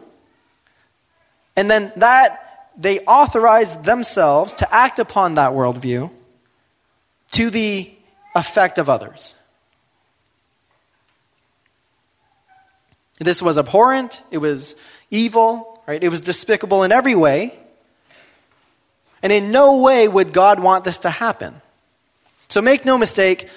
And 1.55 1.71
then 1.71 1.93
that 1.95 2.69
they 2.77 2.99
authorized 2.99 3.85
themselves 3.85 4.55
to 4.55 4.67
act 4.75 4.99
upon 4.99 5.35
that 5.35 5.53
worldview 5.53 6.11
to 7.31 7.49
the 7.49 7.89
effect 8.35 8.77
of 8.77 8.89
others. 8.89 9.41
This 13.19 13.41
was 13.41 13.57
abhorrent, 13.57 14.21
it 14.31 14.39
was 14.39 14.75
evil, 15.09 15.81
right? 15.87 16.03
It 16.03 16.09
was 16.09 16.19
despicable 16.19 16.83
in 16.83 16.91
every 16.91 17.15
way. 17.15 17.57
And 19.23 19.31
in 19.31 19.53
no 19.53 19.81
way 19.81 20.09
would 20.09 20.33
God 20.33 20.59
want 20.59 20.83
this 20.83 20.97
to 20.99 21.09
happen. 21.09 21.61
So 22.49 22.61
make 22.61 22.83
no 22.83 22.97
mistake, 22.97 23.47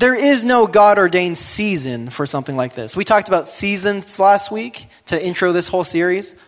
there 0.00 0.14
is 0.14 0.44
no 0.44 0.66
God 0.66 0.96
ordained 0.96 1.36
season 1.36 2.08
for 2.08 2.24
something 2.24 2.56
like 2.56 2.72
this. 2.72 2.96
We 2.96 3.04
talked 3.04 3.28
about 3.28 3.46
seasons 3.46 4.18
last 4.18 4.50
week 4.50 4.86
to 5.06 5.24
intro 5.24 5.52
this 5.52 5.68
whole 5.68 5.84
series. 5.84 6.40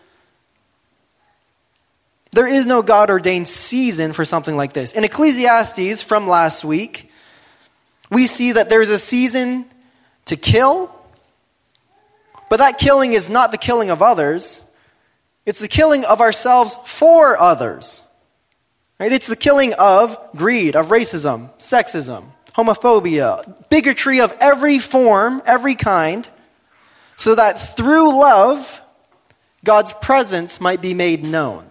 There 2.31 2.47
is 2.47 2.65
no 2.65 2.81
God 2.81 3.11
ordained 3.11 3.47
season 3.47 4.11
for 4.11 4.25
something 4.25 4.57
like 4.57 4.73
this. 4.73 4.93
In 4.93 5.03
Ecclesiastes 5.03 6.01
from 6.01 6.27
last 6.27 6.65
week, 6.65 7.11
we 8.09 8.25
see 8.25 8.53
that 8.53 8.69
there's 8.69 8.89
a 8.89 8.97
season 8.97 9.65
to 10.25 10.35
kill, 10.35 10.91
but 12.49 12.57
that 12.57 12.79
killing 12.79 13.13
is 13.13 13.29
not 13.29 13.51
the 13.51 13.59
killing 13.59 13.91
of 13.91 14.01
others, 14.01 14.67
it's 15.45 15.59
the 15.59 15.67
killing 15.67 16.05
of 16.05 16.21
ourselves 16.21 16.75
for 16.87 17.39
others. 17.39 18.07
Right? 18.99 19.11
It's 19.11 19.27
the 19.27 19.35
killing 19.35 19.73
of 19.77 20.17
greed, 20.35 20.75
of 20.75 20.87
racism, 20.87 21.51
sexism, 21.59 22.23
homophobia, 22.55 23.69
bigotry 23.69 24.21
of 24.21 24.35
every 24.39 24.79
form, 24.79 25.41
every 25.45 25.75
kind, 25.75 26.29
so 27.15 27.35
that 27.35 27.75
through 27.75 28.19
love, 28.19 28.81
God's 29.63 29.93
presence 29.93 30.59
might 30.59 30.81
be 30.81 30.93
made 30.93 31.23
known. 31.23 31.65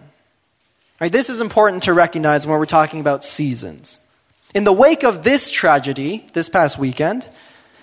Right, 1.01 1.13
this 1.13 1.31
is 1.31 1.41
important 1.41 1.85
to 1.85 1.93
recognize 1.93 2.47
when 2.47 2.59
we're 2.59 2.67
talking 2.67 3.01
about 3.01 3.25
seasons. 3.25 4.07
In 4.55 4.65
the 4.65 4.73
wake 4.73 5.03
of 5.03 5.25
this 5.25 5.51
tragedy 5.51 6.27
this 6.33 6.49
past 6.49 6.79
weekend, 6.79 7.29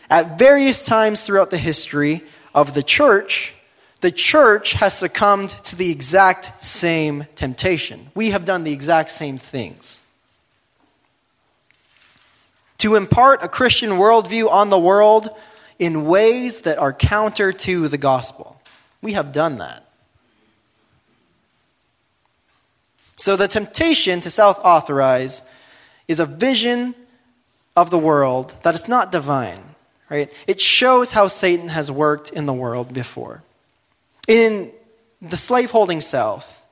at 0.10 0.40
various 0.40 0.86
times 0.86 1.24
throughout 1.24 1.52
the 1.52 1.58
history 1.58 2.24
of 2.56 2.74
the 2.74 2.84
church, 2.84 3.54
the 4.02 4.12
church 4.12 4.74
has 4.74 4.98
succumbed 4.98 5.50
to 5.50 5.76
the 5.76 5.92
exact 5.92 6.64
same 6.64 7.26
temptation. 7.36 8.10
We 8.16 8.30
have 8.30 8.46
done 8.46 8.64
the 8.64 8.72
exact 8.72 9.12
same 9.12 9.38
things 9.38 10.02
to 12.80 12.96
impart 12.96 13.44
a 13.44 13.48
Christian 13.48 13.92
worldview 13.92 14.50
on 14.50 14.70
the 14.70 14.80
world 14.80 15.30
in 15.78 16.06
ways 16.06 16.62
that 16.62 16.78
are 16.78 16.92
counter 16.92 17.54
to 17.54 17.88
the 17.88 17.98
gospel. 17.98 18.60
We 19.02 19.13
have 19.13 19.32
done 19.32 19.60
that. 19.60 19.86
So 23.15 23.36
the 23.36 23.48
temptation 23.48 24.22
to 24.22 24.30
self 24.30 24.60
authorize 24.63 25.50
is 26.08 26.20
a 26.20 26.26
vision 26.26 26.96
of 27.76 27.92
the 27.92 27.98
world 27.98 28.56
that 28.63 28.76
is 28.76 28.88
not 28.88 29.12
divine, 29.12 29.62
right? 30.10 30.34
It 30.48 30.60
shows 30.60 31.12
how 31.12 31.28
Satan 31.28 31.70
has 31.70 31.92
worked 31.92 32.32
in 32.32 32.46
the 32.46 32.54
world 32.54 32.94
before. 32.94 33.44
In 34.28 34.72
the 35.22 35.38
slaveholding 35.38 36.02
South, 36.02 36.65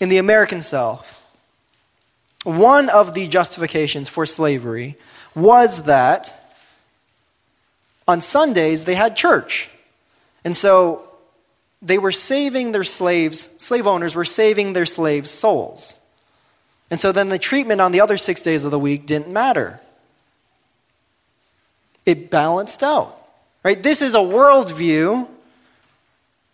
in 0.00 0.08
the 0.08 0.18
American 0.18 0.60
South, 0.60 1.21
one 2.44 2.88
of 2.88 3.14
the 3.14 3.28
justifications 3.28 4.08
for 4.08 4.26
slavery 4.26 4.96
was 5.34 5.84
that 5.84 6.38
on 8.08 8.20
Sundays 8.20 8.84
they 8.84 8.94
had 8.94 9.16
church. 9.16 9.70
And 10.44 10.56
so 10.56 11.08
they 11.80 11.98
were 11.98 12.12
saving 12.12 12.72
their 12.72 12.84
slaves, 12.84 13.40
slave 13.62 13.86
owners 13.86 14.14
were 14.14 14.24
saving 14.24 14.72
their 14.72 14.86
slaves' 14.86 15.30
souls. 15.30 16.00
And 16.90 17.00
so 17.00 17.12
then 17.12 17.28
the 17.28 17.38
treatment 17.38 17.80
on 17.80 17.92
the 17.92 18.00
other 18.00 18.16
six 18.16 18.42
days 18.42 18.64
of 18.64 18.70
the 18.70 18.78
week 18.78 19.06
didn't 19.06 19.32
matter. 19.32 19.80
It 22.04 22.30
balanced 22.30 22.82
out. 22.82 23.18
Right? 23.62 23.80
This 23.80 24.02
is 24.02 24.14
a 24.14 24.18
worldview 24.18 25.28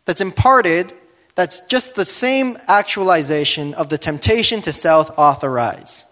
that's 0.04 0.20
imparted 0.20 0.92
that's 1.38 1.60
just 1.66 1.94
the 1.94 2.04
same 2.04 2.58
actualization 2.66 3.72
of 3.74 3.90
the 3.90 3.96
temptation 3.96 4.60
to 4.62 4.72
self 4.72 5.16
authorize. 5.16 6.04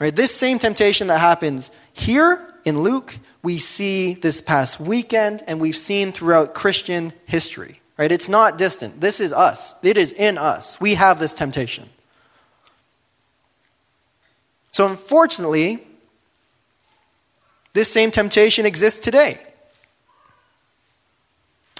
Right? 0.00 0.16
This 0.16 0.34
same 0.34 0.58
temptation 0.58 1.08
that 1.08 1.20
happens 1.20 1.76
here 1.92 2.54
in 2.64 2.80
Luke, 2.80 3.18
we 3.42 3.58
see 3.58 4.14
this 4.14 4.40
past 4.40 4.80
weekend, 4.80 5.42
and 5.46 5.60
we've 5.60 5.76
seen 5.76 6.12
throughout 6.12 6.54
Christian 6.54 7.12
history. 7.26 7.82
Right? 7.98 8.10
It's 8.10 8.30
not 8.30 8.56
distant. 8.56 9.02
This 9.02 9.20
is 9.20 9.30
us. 9.30 9.74
It 9.84 9.98
is 9.98 10.10
in 10.10 10.38
us. 10.38 10.80
We 10.80 10.94
have 10.94 11.18
this 11.18 11.34
temptation. 11.34 11.90
So, 14.72 14.88
unfortunately, 14.88 15.86
this 17.74 17.92
same 17.92 18.10
temptation 18.10 18.64
exists 18.64 19.04
today. 19.04 19.38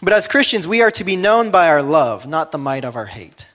But 0.07 0.13
as 0.13 0.29
Christians, 0.29 0.69
we 0.69 0.83
are 0.83 0.93
to 0.93 1.03
be 1.03 1.17
known 1.17 1.51
by 1.51 1.69
our 1.69 1.83
love, 1.83 2.29
not 2.29 2.53
the 2.53 2.59
might 2.59 2.85
of 2.85 2.95
our 2.95 3.07
hate. 3.07 3.49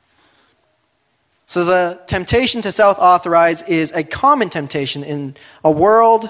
So 1.45 1.63
the 1.63 2.01
temptation 2.07 2.61
to 2.63 2.73
self 2.73 2.97
authorize 2.99 3.63
is 3.69 3.93
a 3.93 4.03
common 4.03 4.49
temptation 4.49 5.01
in 5.01 5.35
a 5.63 5.71
world 5.71 6.27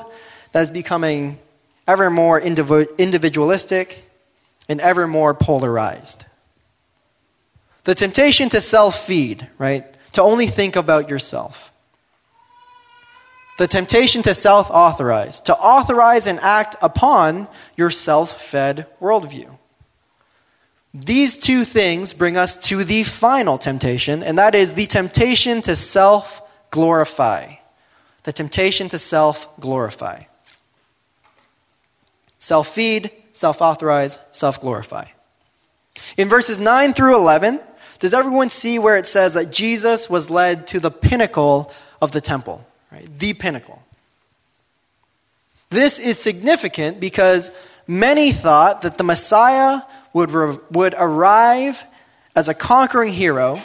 that 0.52 0.62
is 0.62 0.70
becoming 0.70 1.40
ever 1.88 2.12
more 2.12 2.40
individualistic 2.40 4.06
and 4.70 4.80
ever 4.80 5.08
more 5.08 5.34
polarized. 5.34 6.26
The 7.86 7.96
temptation 7.96 8.48
to 8.50 8.62
self 8.62 9.04
feed, 9.04 9.48
right? 9.58 9.84
To 10.12 10.22
only 10.22 10.46
think 10.46 10.76
about 10.76 11.10
yourself. 11.10 11.74
The 13.58 13.66
temptation 13.66 14.22
to 14.22 14.36
self 14.36 14.70
authorize, 14.70 15.42
to 15.42 15.56
authorize 15.56 16.28
and 16.28 16.40
act 16.42 16.76
upon 16.80 17.48
your 17.76 17.90
self 17.90 18.40
fed 18.40 18.86
worldview. 19.02 19.58
These 20.94 21.38
two 21.38 21.64
things 21.64 22.14
bring 22.14 22.36
us 22.36 22.58
to 22.68 22.84
the 22.84 23.04
final 23.04 23.58
temptation, 23.58 24.24
and 24.24 24.38
that 24.38 24.56
is 24.56 24.74
the 24.74 24.88
temptation 24.88 25.62
to 25.62 25.76
self 25.76 26.42
glorify. 26.70 27.54
The 28.24 28.34
temptation 28.34 28.90
to 28.90 28.98
self 28.98 29.58
glorify. 29.60 30.24
Self 32.40 32.68
feed, 32.68 33.12
self 33.32 33.62
authorize, 33.62 34.20
self 34.32 34.60
glorify. 34.60 35.06
In 36.18 36.28
verses 36.28 36.60
9 36.60 36.94
through 36.94 37.16
11, 37.16 37.62
does 38.00 38.14
everyone 38.14 38.50
see 38.50 38.80
where 38.80 38.98
it 38.98 39.06
says 39.06 39.34
that 39.36 39.52
Jesus 39.52 40.10
was 40.10 40.30
led 40.30 40.68
to 40.68 40.80
the 40.80 40.92
pinnacle 40.92 41.72
of 42.02 42.12
the 42.12 42.22
temple? 42.22 42.66
Right? 42.92 43.08
The 43.20 43.34
pinnacle. 43.34 43.82
This 45.70 46.00
is 46.00 46.18
significant 46.18 47.00
because 47.00 47.52
many 47.88 48.32
thought 48.32 48.82
that 48.82 48.98
the 48.98 49.04
Messiah 49.04 49.82
would, 50.14 50.32
re- 50.32 50.58
would 50.72 50.96
arrive 50.98 51.84
as 52.36 52.50
a 52.50 52.54
conquering 52.54 53.12
hero 53.12 53.62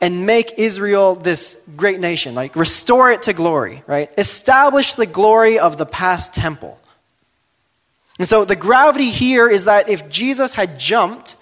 and 0.00 0.26
make 0.26 0.58
Israel 0.58 1.16
this 1.16 1.68
great 1.76 2.00
nation, 2.00 2.34
like 2.34 2.54
restore 2.54 3.10
it 3.10 3.24
to 3.24 3.32
glory, 3.32 3.82
right? 3.86 4.10
Establish 4.16 4.94
the 4.94 5.06
glory 5.06 5.58
of 5.58 5.76
the 5.76 5.86
past 5.86 6.34
temple. 6.34 6.78
And 8.18 8.26
so 8.26 8.44
the 8.44 8.56
gravity 8.56 9.10
here 9.10 9.48
is 9.48 9.64
that 9.64 9.88
if 9.88 10.08
Jesus 10.08 10.54
had 10.54 10.78
jumped 10.78 11.36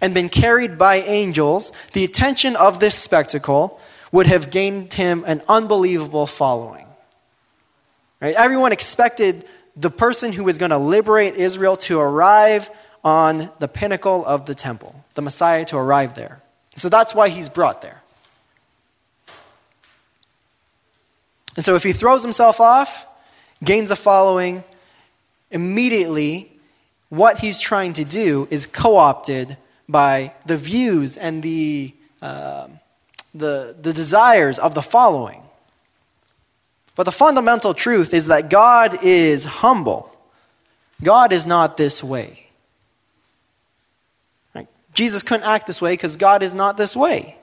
and 0.00 0.14
been 0.14 0.28
carried 0.28 0.78
by 0.78 0.96
angels, 0.96 1.72
the 1.92 2.04
attention 2.04 2.56
of 2.56 2.80
this 2.80 2.94
spectacle 2.94 3.80
would 4.10 4.26
have 4.26 4.50
gained 4.50 4.92
him 4.92 5.24
an 5.26 5.42
unbelievable 5.48 6.26
following. 6.26 6.86
Right? 8.20 8.34
Everyone 8.36 8.72
expected 8.72 9.44
the 9.76 9.90
person 9.90 10.32
who 10.32 10.44
was 10.44 10.58
going 10.58 10.70
to 10.70 10.78
liberate 10.78 11.34
Israel 11.34 11.76
to 11.78 11.98
arrive 11.98 12.68
on 13.04 13.50
the 13.58 13.68
pinnacle 13.68 14.24
of 14.24 14.46
the 14.46 14.54
temple, 14.54 15.04
the 15.14 15.22
Messiah 15.22 15.64
to 15.66 15.76
arrive 15.76 16.14
there. 16.14 16.42
So 16.74 16.88
that's 16.88 17.14
why 17.14 17.28
he's 17.28 17.48
brought 17.48 17.82
there. 17.82 18.02
And 21.56 21.64
so 21.64 21.74
if 21.74 21.82
he 21.82 21.92
throws 21.92 22.22
himself 22.22 22.60
off, 22.60 23.06
gains 23.62 23.90
a 23.90 23.96
following, 23.96 24.64
immediately 25.50 26.52
what 27.08 27.38
he's 27.38 27.60
trying 27.60 27.92
to 27.94 28.04
do 28.04 28.48
is 28.50 28.66
co 28.66 28.96
opted 28.96 29.56
by 29.88 30.32
the 30.46 30.56
views 30.56 31.18
and 31.18 31.42
the, 31.42 31.94
uh, 32.22 32.68
the, 33.34 33.76
the 33.80 33.92
desires 33.92 34.58
of 34.58 34.74
the 34.74 34.80
following. 34.80 35.42
But 36.94 37.04
the 37.04 37.12
fundamental 37.12 37.74
truth 37.74 38.14
is 38.14 38.28
that 38.28 38.48
God 38.48 38.98
is 39.02 39.44
humble. 39.44 40.14
God 41.02 41.32
is 41.32 41.46
not 41.46 41.76
this 41.76 42.02
way. 42.02 42.41
Jesus 44.94 45.22
couldn't 45.22 45.46
act 45.46 45.66
this 45.66 45.80
way 45.80 45.94
because 45.94 46.16
God 46.16 46.42
is 46.42 46.54
not 46.54 46.76
this 46.76 46.96
way. 46.96 47.36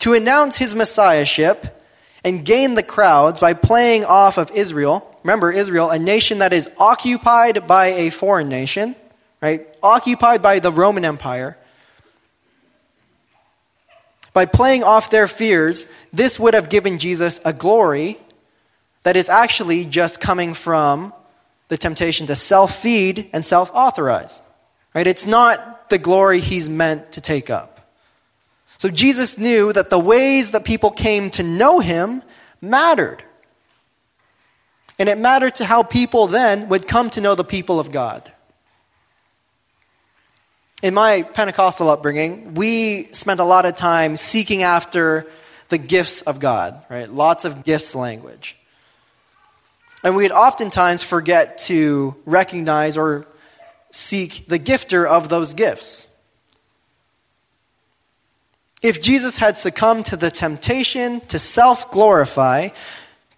To 0.00 0.14
announce 0.14 0.56
his 0.56 0.74
messiahship 0.74 1.80
and 2.24 2.44
gain 2.44 2.74
the 2.74 2.82
crowds 2.82 3.40
by 3.40 3.54
playing 3.54 4.04
off 4.04 4.38
of 4.38 4.50
Israel 4.52 5.08
remember 5.22 5.50
Israel, 5.50 5.90
a 5.90 5.98
nation 5.98 6.38
that 6.38 6.52
is 6.52 6.70
occupied 6.78 7.66
by 7.66 7.86
a 7.86 8.10
foreign 8.10 8.48
nation, 8.48 8.96
right? 9.40 9.66
Occupied 9.82 10.42
by 10.42 10.58
the 10.58 10.72
Roman 10.72 11.04
Empire. 11.04 11.56
By 14.32 14.46
playing 14.46 14.82
off 14.82 15.10
their 15.10 15.28
fears, 15.28 15.94
this 16.12 16.40
would 16.40 16.54
have 16.54 16.70
given 16.70 16.98
Jesus 16.98 17.40
a 17.44 17.52
glory 17.52 18.18
that 19.02 19.16
is 19.16 19.28
actually 19.28 19.84
just 19.84 20.20
coming 20.20 20.54
from 20.54 21.12
the 21.68 21.76
temptation 21.76 22.26
to 22.28 22.36
self 22.36 22.74
feed 22.74 23.28
and 23.32 23.44
self 23.44 23.70
authorize. 23.74 24.40
Right? 24.94 25.06
It's 25.06 25.26
not 25.26 25.81
the 25.92 25.98
glory 25.98 26.40
he's 26.40 26.70
meant 26.70 27.12
to 27.12 27.20
take 27.20 27.50
up. 27.50 27.86
So 28.78 28.88
Jesus 28.88 29.36
knew 29.38 29.72
that 29.74 29.90
the 29.90 29.98
ways 29.98 30.52
that 30.52 30.64
people 30.64 30.90
came 30.90 31.28
to 31.32 31.42
know 31.42 31.80
him 31.80 32.22
mattered. 32.62 33.22
And 34.98 35.10
it 35.10 35.18
mattered 35.18 35.56
to 35.56 35.66
how 35.66 35.82
people 35.82 36.28
then 36.28 36.68
would 36.70 36.88
come 36.88 37.10
to 37.10 37.20
know 37.20 37.34
the 37.34 37.44
people 37.44 37.78
of 37.78 37.92
God. 37.92 38.32
In 40.82 40.94
my 40.94 41.22
Pentecostal 41.22 41.90
upbringing, 41.90 42.54
we 42.54 43.04
spent 43.12 43.38
a 43.38 43.44
lot 43.44 43.66
of 43.66 43.76
time 43.76 44.16
seeking 44.16 44.62
after 44.62 45.26
the 45.68 45.78
gifts 45.78 46.22
of 46.22 46.40
God, 46.40 46.84
right? 46.88 47.08
Lots 47.08 47.44
of 47.44 47.64
gifts 47.64 47.94
language. 47.94 48.56
And 50.02 50.16
we'd 50.16 50.32
oftentimes 50.32 51.02
forget 51.02 51.58
to 51.68 52.16
recognize 52.24 52.96
or 52.96 53.26
seek 53.92 54.46
the 54.46 54.58
gifter 54.58 55.06
of 55.06 55.28
those 55.28 55.54
gifts. 55.54 56.08
If 58.82 59.00
Jesus 59.00 59.38
had 59.38 59.56
succumbed 59.56 60.06
to 60.06 60.16
the 60.16 60.30
temptation 60.30 61.20
to 61.28 61.38
self 61.38 61.92
glorify, 61.92 62.70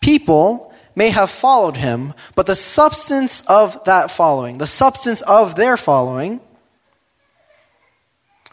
people 0.01 0.73
may 0.97 1.11
have 1.11 1.31
followed 1.31 1.77
him, 1.77 2.15
but 2.35 2.47
the 2.47 2.55
substance 2.55 3.45
of 3.47 3.83
that 3.85 4.11
following, 4.11 4.57
the 4.59 4.67
substance 4.67 5.21
of 5.23 5.57
their 5.57 5.77
following, 5.77 6.41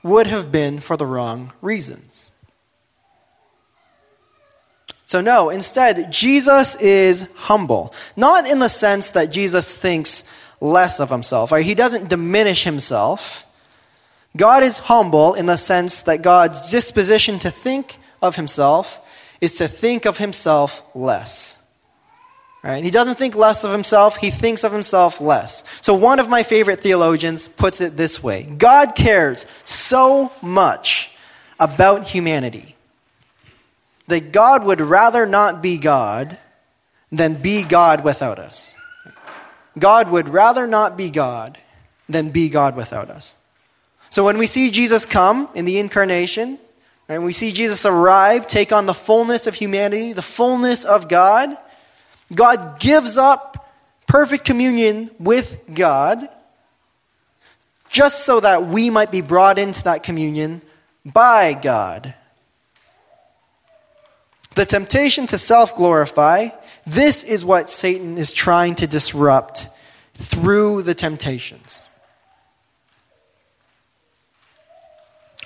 would 0.04 0.28
have 0.28 0.52
been 0.52 0.80
for 0.80 0.98
the 0.98 1.06
wrong 1.06 1.54
reasons. 1.62 2.32
So, 5.06 5.22
no, 5.22 5.50
instead, 5.50 6.12
Jesus 6.12 6.76
is 6.82 7.32
humble. 7.36 7.94
Not 8.16 8.48
in 8.48 8.60
the 8.60 8.70
sense 8.70 9.12
that 9.12 9.32
Jesus 9.32 9.76
thinks 9.76 10.24
less 10.62 11.00
of 11.00 11.10
himself, 11.10 11.52
right? 11.52 11.66
He 11.66 11.76
doesn't 11.76 12.10
diminish 12.10 12.64
himself. 12.64 13.46
God 14.38 14.64
is 14.64 14.80
humble 14.80 15.34
in 15.34 15.48
the 15.48 15.58
sense 15.58 16.04
that 16.04 16.22
God's 16.22 16.72
disposition 16.72 17.40
to 17.40 17.52
think 17.52 17.98
of 18.22 18.36
himself 18.38 19.06
is 19.42 19.56
to 19.56 19.68
think 19.68 20.06
of 20.06 20.20
himself 20.20 20.84
less. 20.96 21.58
Right? 22.64 22.84
He 22.84 22.92
doesn't 22.92 23.18
think 23.18 23.36
less 23.36 23.64
of 23.64 23.72
himself, 23.72 24.18
he 24.18 24.30
thinks 24.30 24.64
of 24.64 24.72
himself 24.72 25.20
less. 25.20 25.68
So, 25.82 25.96
one 25.96 26.20
of 26.20 26.30
my 26.30 26.44
favorite 26.44 26.80
theologians 26.80 27.48
puts 27.48 27.82
it 27.82 27.98
this 27.98 28.22
way 28.22 28.44
God 28.44 28.94
cares 28.96 29.48
so 29.64 30.32
much 30.44 31.10
about 31.60 32.08
humanity 32.08 32.76
that 34.08 34.32
God 34.32 34.64
would 34.64 34.80
rather 34.80 35.26
not 35.26 35.64
be 35.64 35.80
God 35.80 36.38
than 37.12 37.42
be 37.42 37.64
God 37.64 38.04
without 38.04 38.38
us. 38.38 38.76
God 39.78 40.12
would 40.12 40.30
rather 40.30 40.68
not 40.68 40.98
be 40.98 41.10
God 41.10 41.58
than 42.10 42.30
be 42.30 42.50
God 42.50 42.76
without 42.76 43.10
us. 43.10 43.38
So 44.10 44.26
when 44.26 44.38
we 44.38 44.48
see 44.48 44.72
Jesus 44.72 45.06
come 45.06 45.48
in 45.56 45.66
the 45.66 45.80
incarnation, 45.80 46.60
and 47.08 47.26
we 47.26 47.34
see 47.34 47.52
Jesus 47.52 47.86
arrive, 47.86 48.48
take 48.48 48.72
on 48.72 48.86
the 48.86 48.94
fullness 48.94 49.48
of 49.48 49.56
humanity, 49.56 50.14
the 50.14 50.22
fullness 50.22 50.86
of 50.86 51.08
God, 51.08 51.50
God 52.34 52.80
gives 52.80 53.18
up 53.18 53.70
perfect 54.08 54.46
communion 54.46 55.12
with 55.20 55.62
God 55.74 56.20
just 57.90 58.26
so 58.26 58.40
that 58.40 58.64
we 58.64 58.90
might 58.90 59.12
be 59.12 59.22
brought 59.22 59.60
into 59.60 59.84
that 59.84 60.04
communion 60.04 60.62
by 61.06 61.54
God. 61.54 62.14
The 64.56 64.66
temptation 64.66 65.28
to 65.28 65.38
self 65.38 65.76
glorify, 65.76 66.48
this 66.86 67.24
is 67.24 67.46
what 67.46 67.70
Satan 67.70 68.18
is 68.18 68.34
trying 68.34 68.76
to 68.76 68.88
disrupt 68.88 69.68
through 70.14 70.82
the 70.84 70.96
temptations. 70.96 71.88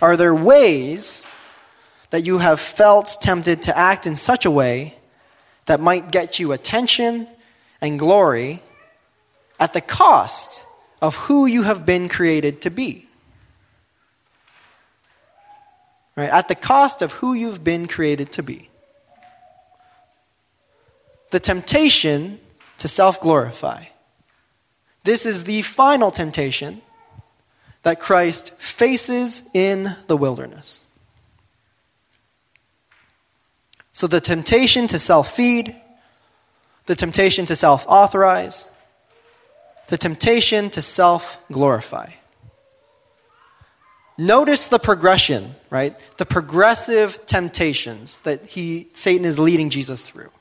Are 0.01 0.17
there 0.17 0.35
ways 0.35 1.25
that 2.09 2.25
you 2.25 2.37
have 2.37 2.59
felt 2.59 3.17
tempted 3.21 3.63
to 3.63 3.77
act 3.77 4.07
in 4.07 4.15
such 4.15 4.45
a 4.45 4.51
way 4.51 4.95
that 5.65 5.79
might 5.79 6.11
get 6.11 6.39
you 6.39 6.51
attention 6.51 7.27
and 7.81 7.99
glory 7.99 8.61
at 9.59 9.73
the 9.73 9.81
cost 9.81 10.65
of 11.01 11.15
who 11.15 11.45
you 11.45 11.63
have 11.63 11.85
been 11.85 12.07
created 12.09 12.61
to 12.61 12.69
be? 12.69 13.07
Right? 16.15 16.29
At 16.29 16.47
the 16.47 16.55
cost 16.55 17.01
of 17.01 17.13
who 17.13 17.33
you've 17.33 17.63
been 17.63 17.87
created 17.87 18.31
to 18.33 18.43
be. 18.43 18.69
The 21.31 21.39
temptation 21.39 22.39
to 22.77 22.87
self 22.87 23.19
glorify. 23.21 23.85
This 25.03 25.25
is 25.25 25.43
the 25.43 25.61
final 25.61 26.11
temptation 26.11 26.81
that 27.83 27.99
Christ 27.99 28.59
faces 28.59 29.49
in 29.53 29.95
the 30.07 30.17
wilderness. 30.17 30.87
So 33.93 34.07
the 34.07 34.19
temptation 34.19 34.87
to 34.87 34.99
self 34.99 35.35
feed, 35.35 35.75
the 36.85 36.95
temptation 36.95 37.45
to 37.45 37.55
self 37.55 37.85
authorize, 37.87 38.75
the 39.87 39.97
temptation 39.97 40.69
to 40.71 40.81
self 40.81 41.43
glorify. 41.51 42.09
Notice 44.17 44.67
the 44.67 44.79
progression, 44.79 45.55
right? 45.69 45.93
The 46.17 46.25
progressive 46.25 47.25
temptations 47.25 48.19
that 48.19 48.41
he, 48.45 48.87
Satan 48.93 49.25
is 49.25 49.37
leading 49.37 49.69
Jesus 49.69 50.09
through. 50.09 50.31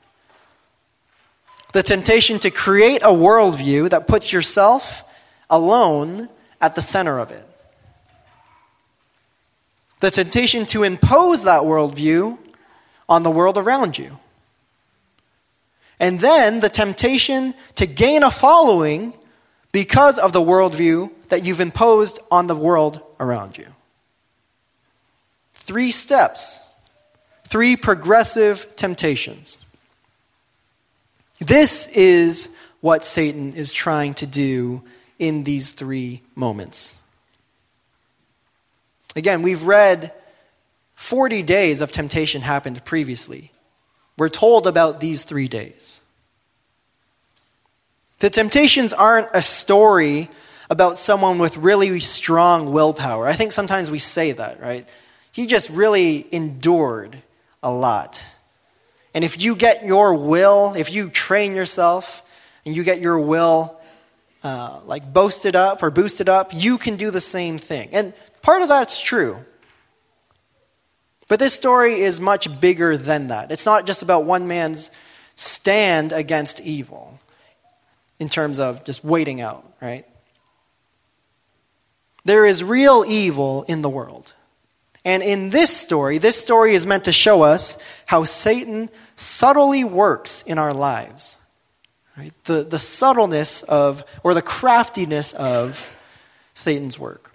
The 1.75 1.83
temptation 1.83 2.39
to 2.39 2.51
create 2.51 3.01
a 3.01 3.07
worldview 3.07 3.89
that 3.89 4.07
puts 4.07 4.31
yourself 4.31 5.03
alone 5.49 6.29
at 6.61 6.73
the 6.73 6.81
center 6.81 7.19
of 7.19 7.31
it. 7.31 7.45
The 9.99 10.09
temptation 10.09 10.65
to 10.67 10.83
impose 10.83 11.43
that 11.43 11.63
worldview 11.63 12.37
on 13.09 13.23
the 13.23 13.29
world 13.29 13.57
around 13.57 13.97
you. 13.97 14.17
And 15.99 16.21
then 16.21 16.61
the 16.61 16.69
temptation 16.69 17.53
to 17.75 17.85
gain 17.85 18.23
a 18.23 18.31
following 18.31 19.13
because 19.73 20.17
of 20.17 20.31
the 20.31 20.39
worldview 20.39 21.11
that 21.27 21.43
you've 21.43 21.59
imposed 21.59 22.21
on 22.31 22.47
the 22.47 22.55
world 22.55 23.01
around 23.19 23.57
you. 23.57 23.67
Three 25.55 25.91
steps, 25.91 26.69
three 27.43 27.75
progressive 27.75 28.77
temptations. 28.77 29.64
This 31.39 31.87
is 31.89 32.55
what 32.81 33.05
Satan 33.05 33.53
is 33.53 33.73
trying 33.73 34.13
to 34.15 34.27
do 34.27 34.83
in 35.17 35.43
these 35.43 35.71
three 35.71 36.21
moments. 36.35 37.01
Again, 39.15 39.41
we've 39.41 39.63
read 39.63 40.11
40 40.95 41.43
days 41.43 41.81
of 41.81 41.91
temptation 41.91 42.41
happened 42.41 42.83
previously. 42.85 43.51
We're 44.17 44.29
told 44.29 44.67
about 44.67 44.99
these 44.99 45.23
three 45.23 45.47
days. 45.47 46.01
The 48.19 48.29
temptations 48.29 48.93
aren't 48.93 49.29
a 49.33 49.41
story 49.41 50.29
about 50.69 50.97
someone 50.97 51.37
with 51.37 51.57
really 51.57 51.99
strong 51.99 52.71
willpower. 52.71 53.27
I 53.27 53.33
think 53.33 53.51
sometimes 53.51 53.91
we 53.91 53.99
say 53.99 54.31
that, 54.31 54.61
right? 54.61 54.87
He 55.31 55.47
just 55.47 55.69
really 55.69 56.25
endured 56.33 57.21
a 57.61 57.71
lot. 57.71 58.34
And 59.15 59.23
if 59.23 59.41
you 59.41 59.55
get 59.55 59.85
your 59.85 60.13
will, 60.13 60.73
if 60.75 60.93
you 60.93 61.09
train 61.09 61.55
yourself 61.55 62.21
and 62.65 62.75
you 62.75 62.83
get 62.83 62.99
your 62.99 63.17
will 63.17 63.79
uh, 64.43 64.81
like 64.85 65.11
boasted 65.11 65.55
up 65.55 65.81
or 65.81 65.89
boosted 65.89 66.27
up, 66.27 66.49
you 66.53 66.77
can 66.77 66.97
do 66.97 67.09
the 67.11 67.21
same 67.21 67.57
thing. 67.57 67.89
And 67.93 68.13
part 68.41 68.61
of 68.61 68.67
that's 68.67 69.01
true. 69.01 69.43
But 71.29 71.39
this 71.39 71.53
story 71.53 71.93
is 71.93 72.19
much 72.19 72.59
bigger 72.59 72.97
than 72.97 73.27
that. 73.27 73.51
It's 73.51 73.65
not 73.65 73.87
just 73.87 74.03
about 74.03 74.25
one 74.25 74.47
man's 74.47 74.91
stand 75.35 76.11
against 76.11 76.61
evil 76.61 77.19
in 78.19 78.27
terms 78.27 78.59
of 78.59 78.83
just 78.83 79.03
waiting 79.03 79.39
out, 79.39 79.65
right? 79.81 80.05
There 82.25 82.45
is 82.45 82.63
real 82.63 83.05
evil 83.07 83.63
in 83.63 83.81
the 83.81 83.89
world. 83.89 84.33
And 85.05 85.21
in 85.21 85.51
this 85.51 85.75
story, 85.75 86.17
this 86.17 86.41
story 86.41 86.73
is 86.73 86.87
meant 86.87 87.05
to 87.05 87.13
show 87.13 87.43
us 87.43 87.81
how 88.07 88.23
Satan 88.23 88.89
subtly 89.15 89.83
works 89.83 90.43
in 90.43 90.57
our 90.57 90.73
lives. 90.73 91.41
Right? 92.17 92.31
The, 92.45 92.63
the 92.63 92.79
subtleness 92.79 93.63
of, 93.63 94.03
or 94.23 94.33
the 94.33 94.41
craftiness 94.41 95.33
of 95.33 95.93
Satan's 96.53 96.97
work. 96.97 97.31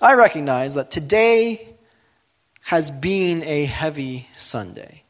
I 0.00 0.14
recognize 0.14 0.74
that 0.74 0.90
today 0.90 1.68
has 2.62 2.90
been 2.90 3.42
a 3.42 3.64
heavy 3.64 4.28
Sunday. 4.34 5.02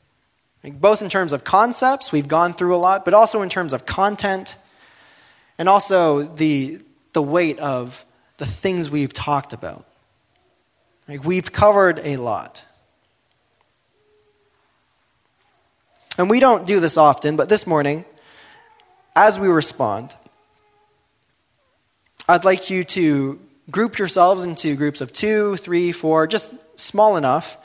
Both 0.64 1.02
in 1.02 1.08
terms 1.08 1.32
of 1.32 1.44
concepts, 1.44 2.12
we've 2.12 2.28
gone 2.28 2.54
through 2.54 2.74
a 2.74 2.78
lot, 2.78 3.04
but 3.04 3.14
also 3.14 3.42
in 3.42 3.48
terms 3.48 3.72
of 3.72 3.86
content 3.86 4.56
and 5.58 5.68
also 5.68 6.22
the, 6.22 6.80
the 7.12 7.22
weight 7.22 7.58
of 7.58 8.04
the 8.38 8.46
things 8.46 8.90
we've 8.90 9.12
talked 9.12 9.52
about. 9.52 9.86
Like 11.10 11.24
we've 11.24 11.50
covered 11.50 11.98
a 12.04 12.18
lot. 12.18 12.64
And 16.16 16.30
we 16.30 16.38
don't 16.38 16.68
do 16.68 16.78
this 16.78 16.96
often, 16.96 17.34
but 17.34 17.48
this 17.48 17.66
morning, 17.66 18.04
as 19.16 19.36
we 19.36 19.48
respond, 19.48 20.14
I'd 22.28 22.44
like 22.44 22.70
you 22.70 22.84
to 22.84 23.40
group 23.72 23.98
yourselves 23.98 24.44
into 24.44 24.76
groups 24.76 25.00
of 25.00 25.12
two, 25.12 25.56
three, 25.56 25.90
four, 25.90 26.28
just 26.28 26.54
small 26.78 27.16
enough 27.16 27.56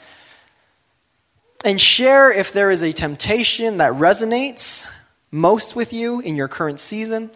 and 1.64 1.80
share 1.80 2.36
if 2.36 2.52
there 2.52 2.72
is 2.72 2.82
a 2.82 2.92
temptation 2.92 3.76
that 3.76 3.92
resonates 3.92 4.90
most 5.30 5.76
with 5.76 5.92
you 5.92 6.18
in 6.18 6.34
your 6.34 6.48
current 6.48 6.80
season, 6.80 7.30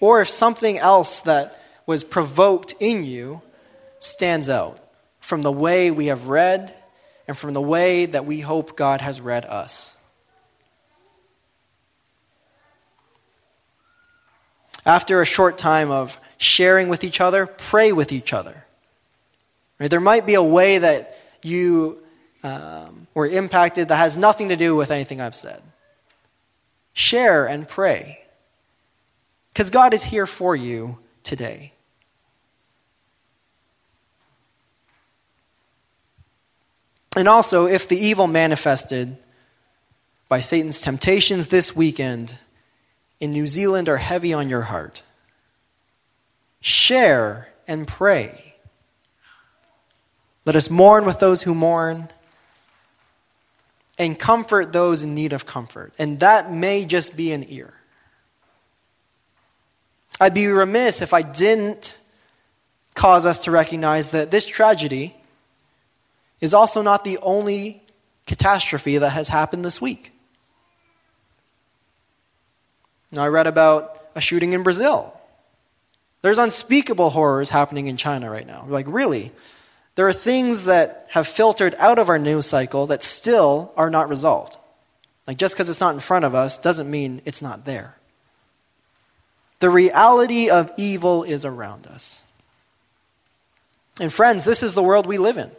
or 0.00 0.22
if 0.22 0.28
something 0.28 0.78
else 0.78 1.20
that 1.20 1.60
was 1.84 2.02
provoked 2.02 2.74
in 2.80 3.04
you 3.04 3.42
stands 3.98 4.48
out 4.48 4.78
from 5.20 5.42
the 5.42 5.52
way 5.52 5.90
we 5.90 6.06
have 6.06 6.28
read 6.28 6.72
and 7.26 7.36
from 7.36 7.52
the 7.52 7.60
way 7.60 8.06
that 8.06 8.24
we 8.24 8.40
hope 8.40 8.76
God 8.76 9.00
has 9.00 9.20
read 9.20 9.44
us. 9.44 10.00
After 14.86 15.20
a 15.20 15.26
short 15.26 15.58
time 15.58 15.90
of 15.90 16.18
sharing 16.38 16.88
with 16.88 17.04
each 17.04 17.20
other, 17.20 17.46
pray 17.46 17.92
with 17.92 18.10
each 18.10 18.32
other. 18.32 18.64
Right? 19.78 19.90
There 19.90 20.00
might 20.00 20.26
be 20.26 20.34
a 20.34 20.42
way 20.42 20.78
that 20.78 21.18
you 21.42 22.00
um, 22.42 23.06
were 23.14 23.26
impacted 23.26 23.88
that 23.88 23.96
has 23.96 24.16
nothing 24.16 24.48
to 24.48 24.56
do 24.56 24.74
with 24.76 24.90
anything 24.90 25.20
I've 25.20 25.34
said. 25.34 25.62
Share 26.94 27.46
and 27.46 27.68
pray. 27.68 28.20
Because 29.52 29.70
God 29.70 29.92
is 29.92 30.04
here 30.04 30.26
for 30.26 30.56
you 30.56 30.98
today. 31.22 31.72
And 37.18 37.26
also, 37.26 37.66
if 37.66 37.88
the 37.88 37.98
evil 37.98 38.28
manifested 38.28 39.16
by 40.28 40.38
Satan's 40.38 40.80
temptations 40.80 41.48
this 41.48 41.74
weekend 41.74 42.38
in 43.18 43.32
New 43.32 43.48
Zealand 43.48 43.88
are 43.88 43.96
heavy 43.96 44.32
on 44.32 44.48
your 44.48 44.62
heart, 44.62 45.02
share 46.60 47.48
and 47.66 47.88
pray. 47.88 48.54
Let 50.44 50.54
us 50.54 50.70
mourn 50.70 51.04
with 51.06 51.18
those 51.18 51.42
who 51.42 51.56
mourn 51.56 52.08
and 53.98 54.16
comfort 54.16 54.72
those 54.72 55.02
in 55.02 55.16
need 55.16 55.32
of 55.32 55.44
comfort. 55.44 55.92
And 55.98 56.20
that 56.20 56.52
may 56.52 56.84
just 56.84 57.16
be 57.16 57.32
an 57.32 57.44
ear. 57.48 57.74
I'd 60.20 60.34
be 60.34 60.46
remiss 60.46 61.02
if 61.02 61.12
I 61.12 61.22
didn't 61.22 61.98
cause 62.94 63.26
us 63.26 63.40
to 63.40 63.50
recognize 63.50 64.10
that 64.10 64.30
this 64.30 64.46
tragedy 64.46 65.16
is 66.40 66.54
also 66.54 66.82
not 66.82 67.04
the 67.04 67.18
only 67.18 67.82
catastrophe 68.26 68.98
that 68.98 69.10
has 69.10 69.28
happened 69.28 69.64
this 69.64 69.80
week. 69.80 70.12
Now, 73.10 73.24
I 73.24 73.28
read 73.28 73.46
about 73.46 74.08
a 74.14 74.20
shooting 74.20 74.52
in 74.52 74.62
Brazil. 74.62 75.14
There's 76.22 76.38
unspeakable 76.38 77.10
horrors 77.10 77.50
happening 77.50 77.86
in 77.86 77.96
China 77.96 78.30
right 78.30 78.46
now. 78.46 78.66
Like, 78.68 78.86
really? 78.88 79.32
There 79.94 80.06
are 80.06 80.12
things 80.12 80.66
that 80.66 81.06
have 81.10 81.26
filtered 81.26 81.74
out 81.78 81.98
of 81.98 82.08
our 82.08 82.20
news 82.20 82.46
cycle 82.46 82.86
that 82.86 83.02
still 83.02 83.72
are 83.76 83.90
not 83.90 84.08
resolved. 84.08 84.56
Like 85.26 85.36
just 85.36 85.54
because 85.54 85.68
it's 85.68 85.80
not 85.80 85.94
in 85.94 86.00
front 86.00 86.24
of 86.24 86.34
us 86.34 86.56
doesn't 86.56 86.90
mean 86.90 87.20
it's 87.24 87.42
not 87.42 87.66
there. 87.66 87.96
The 89.58 89.68
reality 89.68 90.50
of 90.50 90.70
evil 90.78 91.24
is 91.24 91.44
around 91.44 91.86
us. 91.86 92.24
And 94.00 94.12
friends, 94.12 94.44
this 94.44 94.62
is 94.62 94.74
the 94.74 94.82
world 94.82 95.04
we 95.04 95.18
live 95.18 95.36
in. 95.36 95.50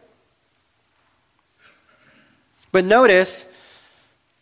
But 2.72 2.86
notice 2.86 3.56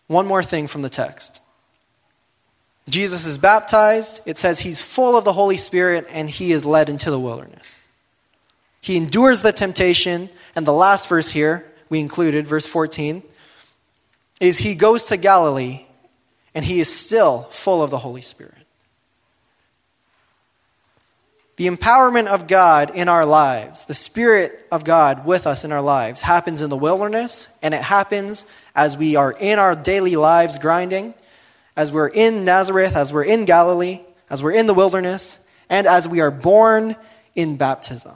one 0.07 0.27
more 0.27 0.43
thing 0.43 0.67
from 0.67 0.81
the 0.81 0.89
text. 0.89 1.41
Jesus 2.89 3.25
is 3.25 3.37
baptized. 3.37 4.21
It 4.25 4.37
says 4.37 4.59
he's 4.59 4.81
full 4.81 5.17
of 5.17 5.25
the 5.25 5.33
Holy 5.33 5.57
Spirit 5.57 6.07
and 6.11 6.29
he 6.29 6.51
is 6.51 6.65
led 6.65 6.89
into 6.89 7.11
the 7.11 7.19
wilderness. 7.19 7.77
He 8.81 8.95
endures 8.95 9.41
the 9.41 9.51
temptation. 9.51 10.29
And 10.55 10.65
the 10.65 10.73
last 10.73 11.09
verse 11.09 11.29
here, 11.29 11.65
we 11.89 11.99
included, 11.99 12.47
verse 12.47 12.65
14, 12.65 13.21
is 14.39 14.59
he 14.59 14.75
goes 14.75 15.05
to 15.05 15.17
Galilee 15.17 15.85
and 16.55 16.63
he 16.63 16.79
is 16.79 16.93
still 16.93 17.43
full 17.43 17.83
of 17.83 17.89
the 17.89 17.99
Holy 17.99 18.21
Spirit. 18.21 18.56
The 21.57 21.67
empowerment 21.67 22.27
of 22.27 22.47
God 22.47 22.95
in 22.95 23.09
our 23.09 23.25
lives, 23.25 23.85
the 23.85 23.95
Spirit 23.95 24.67
of 24.71 24.83
God 24.83 25.25
with 25.25 25.47
us 25.47 25.65
in 25.65 25.71
our 25.71 25.81
lives, 25.81 26.21
happens 26.21 26.61
in 26.61 26.69
the 26.69 26.77
wilderness, 26.77 27.49
and 27.63 27.73
it 27.73 27.81
happens 27.81 28.51
as 28.75 28.95
we 28.95 29.15
are 29.15 29.31
in 29.31 29.57
our 29.57 29.75
daily 29.75 30.15
lives 30.15 30.59
grinding, 30.59 31.15
as 31.75 31.91
we're 31.91 32.09
in 32.09 32.45
Nazareth, 32.45 32.95
as 32.95 33.11
we're 33.11 33.23
in 33.23 33.45
Galilee, 33.45 34.01
as 34.29 34.43
we're 34.43 34.53
in 34.53 34.67
the 34.67 34.73
wilderness, 34.73 35.47
and 35.67 35.87
as 35.87 36.07
we 36.07 36.21
are 36.21 36.31
born 36.31 36.95
in 37.33 37.57
baptism. 37.57 38.15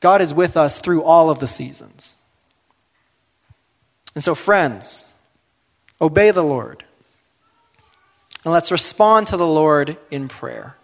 God 0.00 0.20
is 0.20 0.34
with 0.34 0.56
us 0.56 0.80
through 0.80 1.04
all 1.04 1.30
of 1.30 1.38
the 1.38 1.46
seasons. 1.46 2.16
And 4.16 4.24
so, 4.24 4.34
friends, 4.34 5.14
obey 6.00 6.32
the 6.32 6.42
Lord. 6.42 6.82
And 8.44 8.52
let's 8.52 8.72
respond 8.72 9.28
to 9.28 9.36
the 9.36 9.46
Lord 9.46 9.96
in 10.10 10.26
prayer. 10.28 10.76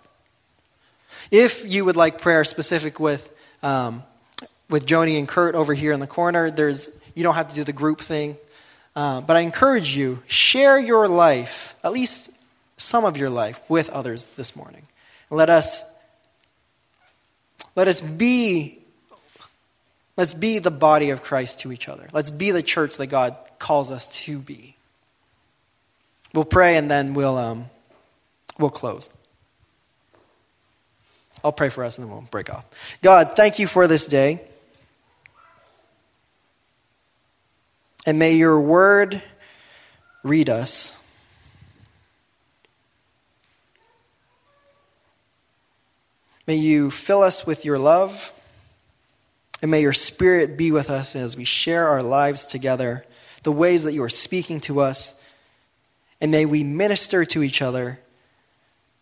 If 1.33 1.65
you 1.65 1.85
would 1.85 1.97
like 1.97 2.21
prayer 2.21 2.45
specific 2.45 3.01
with, 3.01 3.35
um, 3.65 4.05
with 4.71 4.87
Joni 4.87 5.19
and 5.19 5.27
Kurt 5.27 5.57
over 5.57 5.75
here 5.75 5.91
in 5.91 5.99
the 5.99 6.07
corner, 6.07 6.49
there's, 6.49 6.97
you 7.17 7.25
don't 7.25 7.35
have 7.35 7.49
to 7.49 7.55
do 7.57 7.65
the 7.65 7.73
group 7.73 8.01
thing. 8.01 8.37
Uh, 8.95 9.21
but 9.23 9.37
I 9.37 9.41
encourage 9.41 9.97
you, 9.97 10.23
share 10.29 10.79
your 10.79 11.09
life, 11.09 11.75
at 11.83 11.91
least 11.91 12.31
some 12.77 13.05
of 13.05 13.17
your 13.17 13.31
life, 13.31 13.61
with 13.69 13.91
others 13.91 14.27
this 14.27 14.55
morning. 14.55 14.87
Let 15.31 15.51
us, 15.51 15.93
let 17.75 17.89
us 17.89 18.01
be 18.01 18.83
Let's 20.17 20.35
be 20.35 20.59
the 20.59 20.71
body 20.71 21.11
of 21.11 21.23
Christ 21.23 21.61
to 21.61 21.73
each 21.73 21.89
other. 21.89 22.09
Let's 22.13 22.31
be 22.31 22.51
the 22.51 22.63
church 22.63 22.99
that 22.99 23.07
God 23.07 23.37
calls 23.59 23.91
us 23.91 24.07
to 24.25 24.39
be. 24.39 24.77
We'll 26.35 26.45
pray 26.45 26.77
and 26.77 26.91
then 26.91 27.15
we'll, 27.15 27.37
um, 27.39 27.71
we'll 28.59 28.71
close. 28.71 29.09
I'll 31.45 31.53
pray 31.53 31.69
for 31.69 31.85
us 31.85 31.99
and 31.99 32.07
then 32.07 32.13
we'll 32.13 32.23
break 32.31 32.53
off. 32.53 32.65
God, 33.03 33.33
thank 33.37 33.59
you 33.59 33.67
for 33.67 33.87
this 33.87 34.07
day. 34.07 34.41
And 38.07 38.19
may 38.19 38.35
your 38.35 38.61
word 38.61 39.23
read 40.23 40.49
us. 40.49 40.99
May 46.47 46.57
you 46.57 46.91
fill 46.91 47.23
us 47.23 47.47
with 47.47 47.65
your 47.65 47.79
love. 47.79 48.33
And 49.63 49.71
may 49.71 49.81
your 49.81 49.93
spirit 49.93 50.57
be 50.57 50.73
with 50.73 50.91
us 50.91 51.15
as 51.15 51.37
we 51.37 51.45
share 51.45 51.87
our 51.87 52.03
lives 52.03 52.45
together, 52.45 53.07
the 53.45 53.53
ways 53.53 53.85
that 53.85 53.93
you 53.93 54.03
are 54.03 54.09
speaking 54.09 54.61
to 54.63 54.81
us. 54.81 55.23
And 56.21 56.33
may 56.33 56.47
we 56.47 56.65
minister 56.65 57.25
to 57.27 57.43
each 57.45 57.63
other 57.63 58.01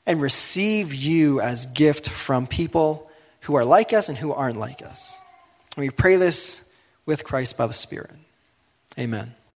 and 0.06 0.20
receive 0.20 0.94
you 0.94 1.40
as 1.40 1.66
gift 1.66 2.08
from 2.08 2.46
people 2.46 3.10
who 3.42 3.54
are 3.54 3.64
like 3.64 3.92
us 3.92 4.08
and 4.08 4.18
who 4.18 4.32
aren't 4.32 4.56
like 4.56 4.82
us. 4.82 5.20
We 5.76 5.90
pray 5.90 6.16
this 6.16 6.68
with 7.06 7.24
Christ 7.24 7.56
by 7.56 7.66
the 7.66 7.72
Spirit. 7.72 8.16
Amen. 8.98 9.34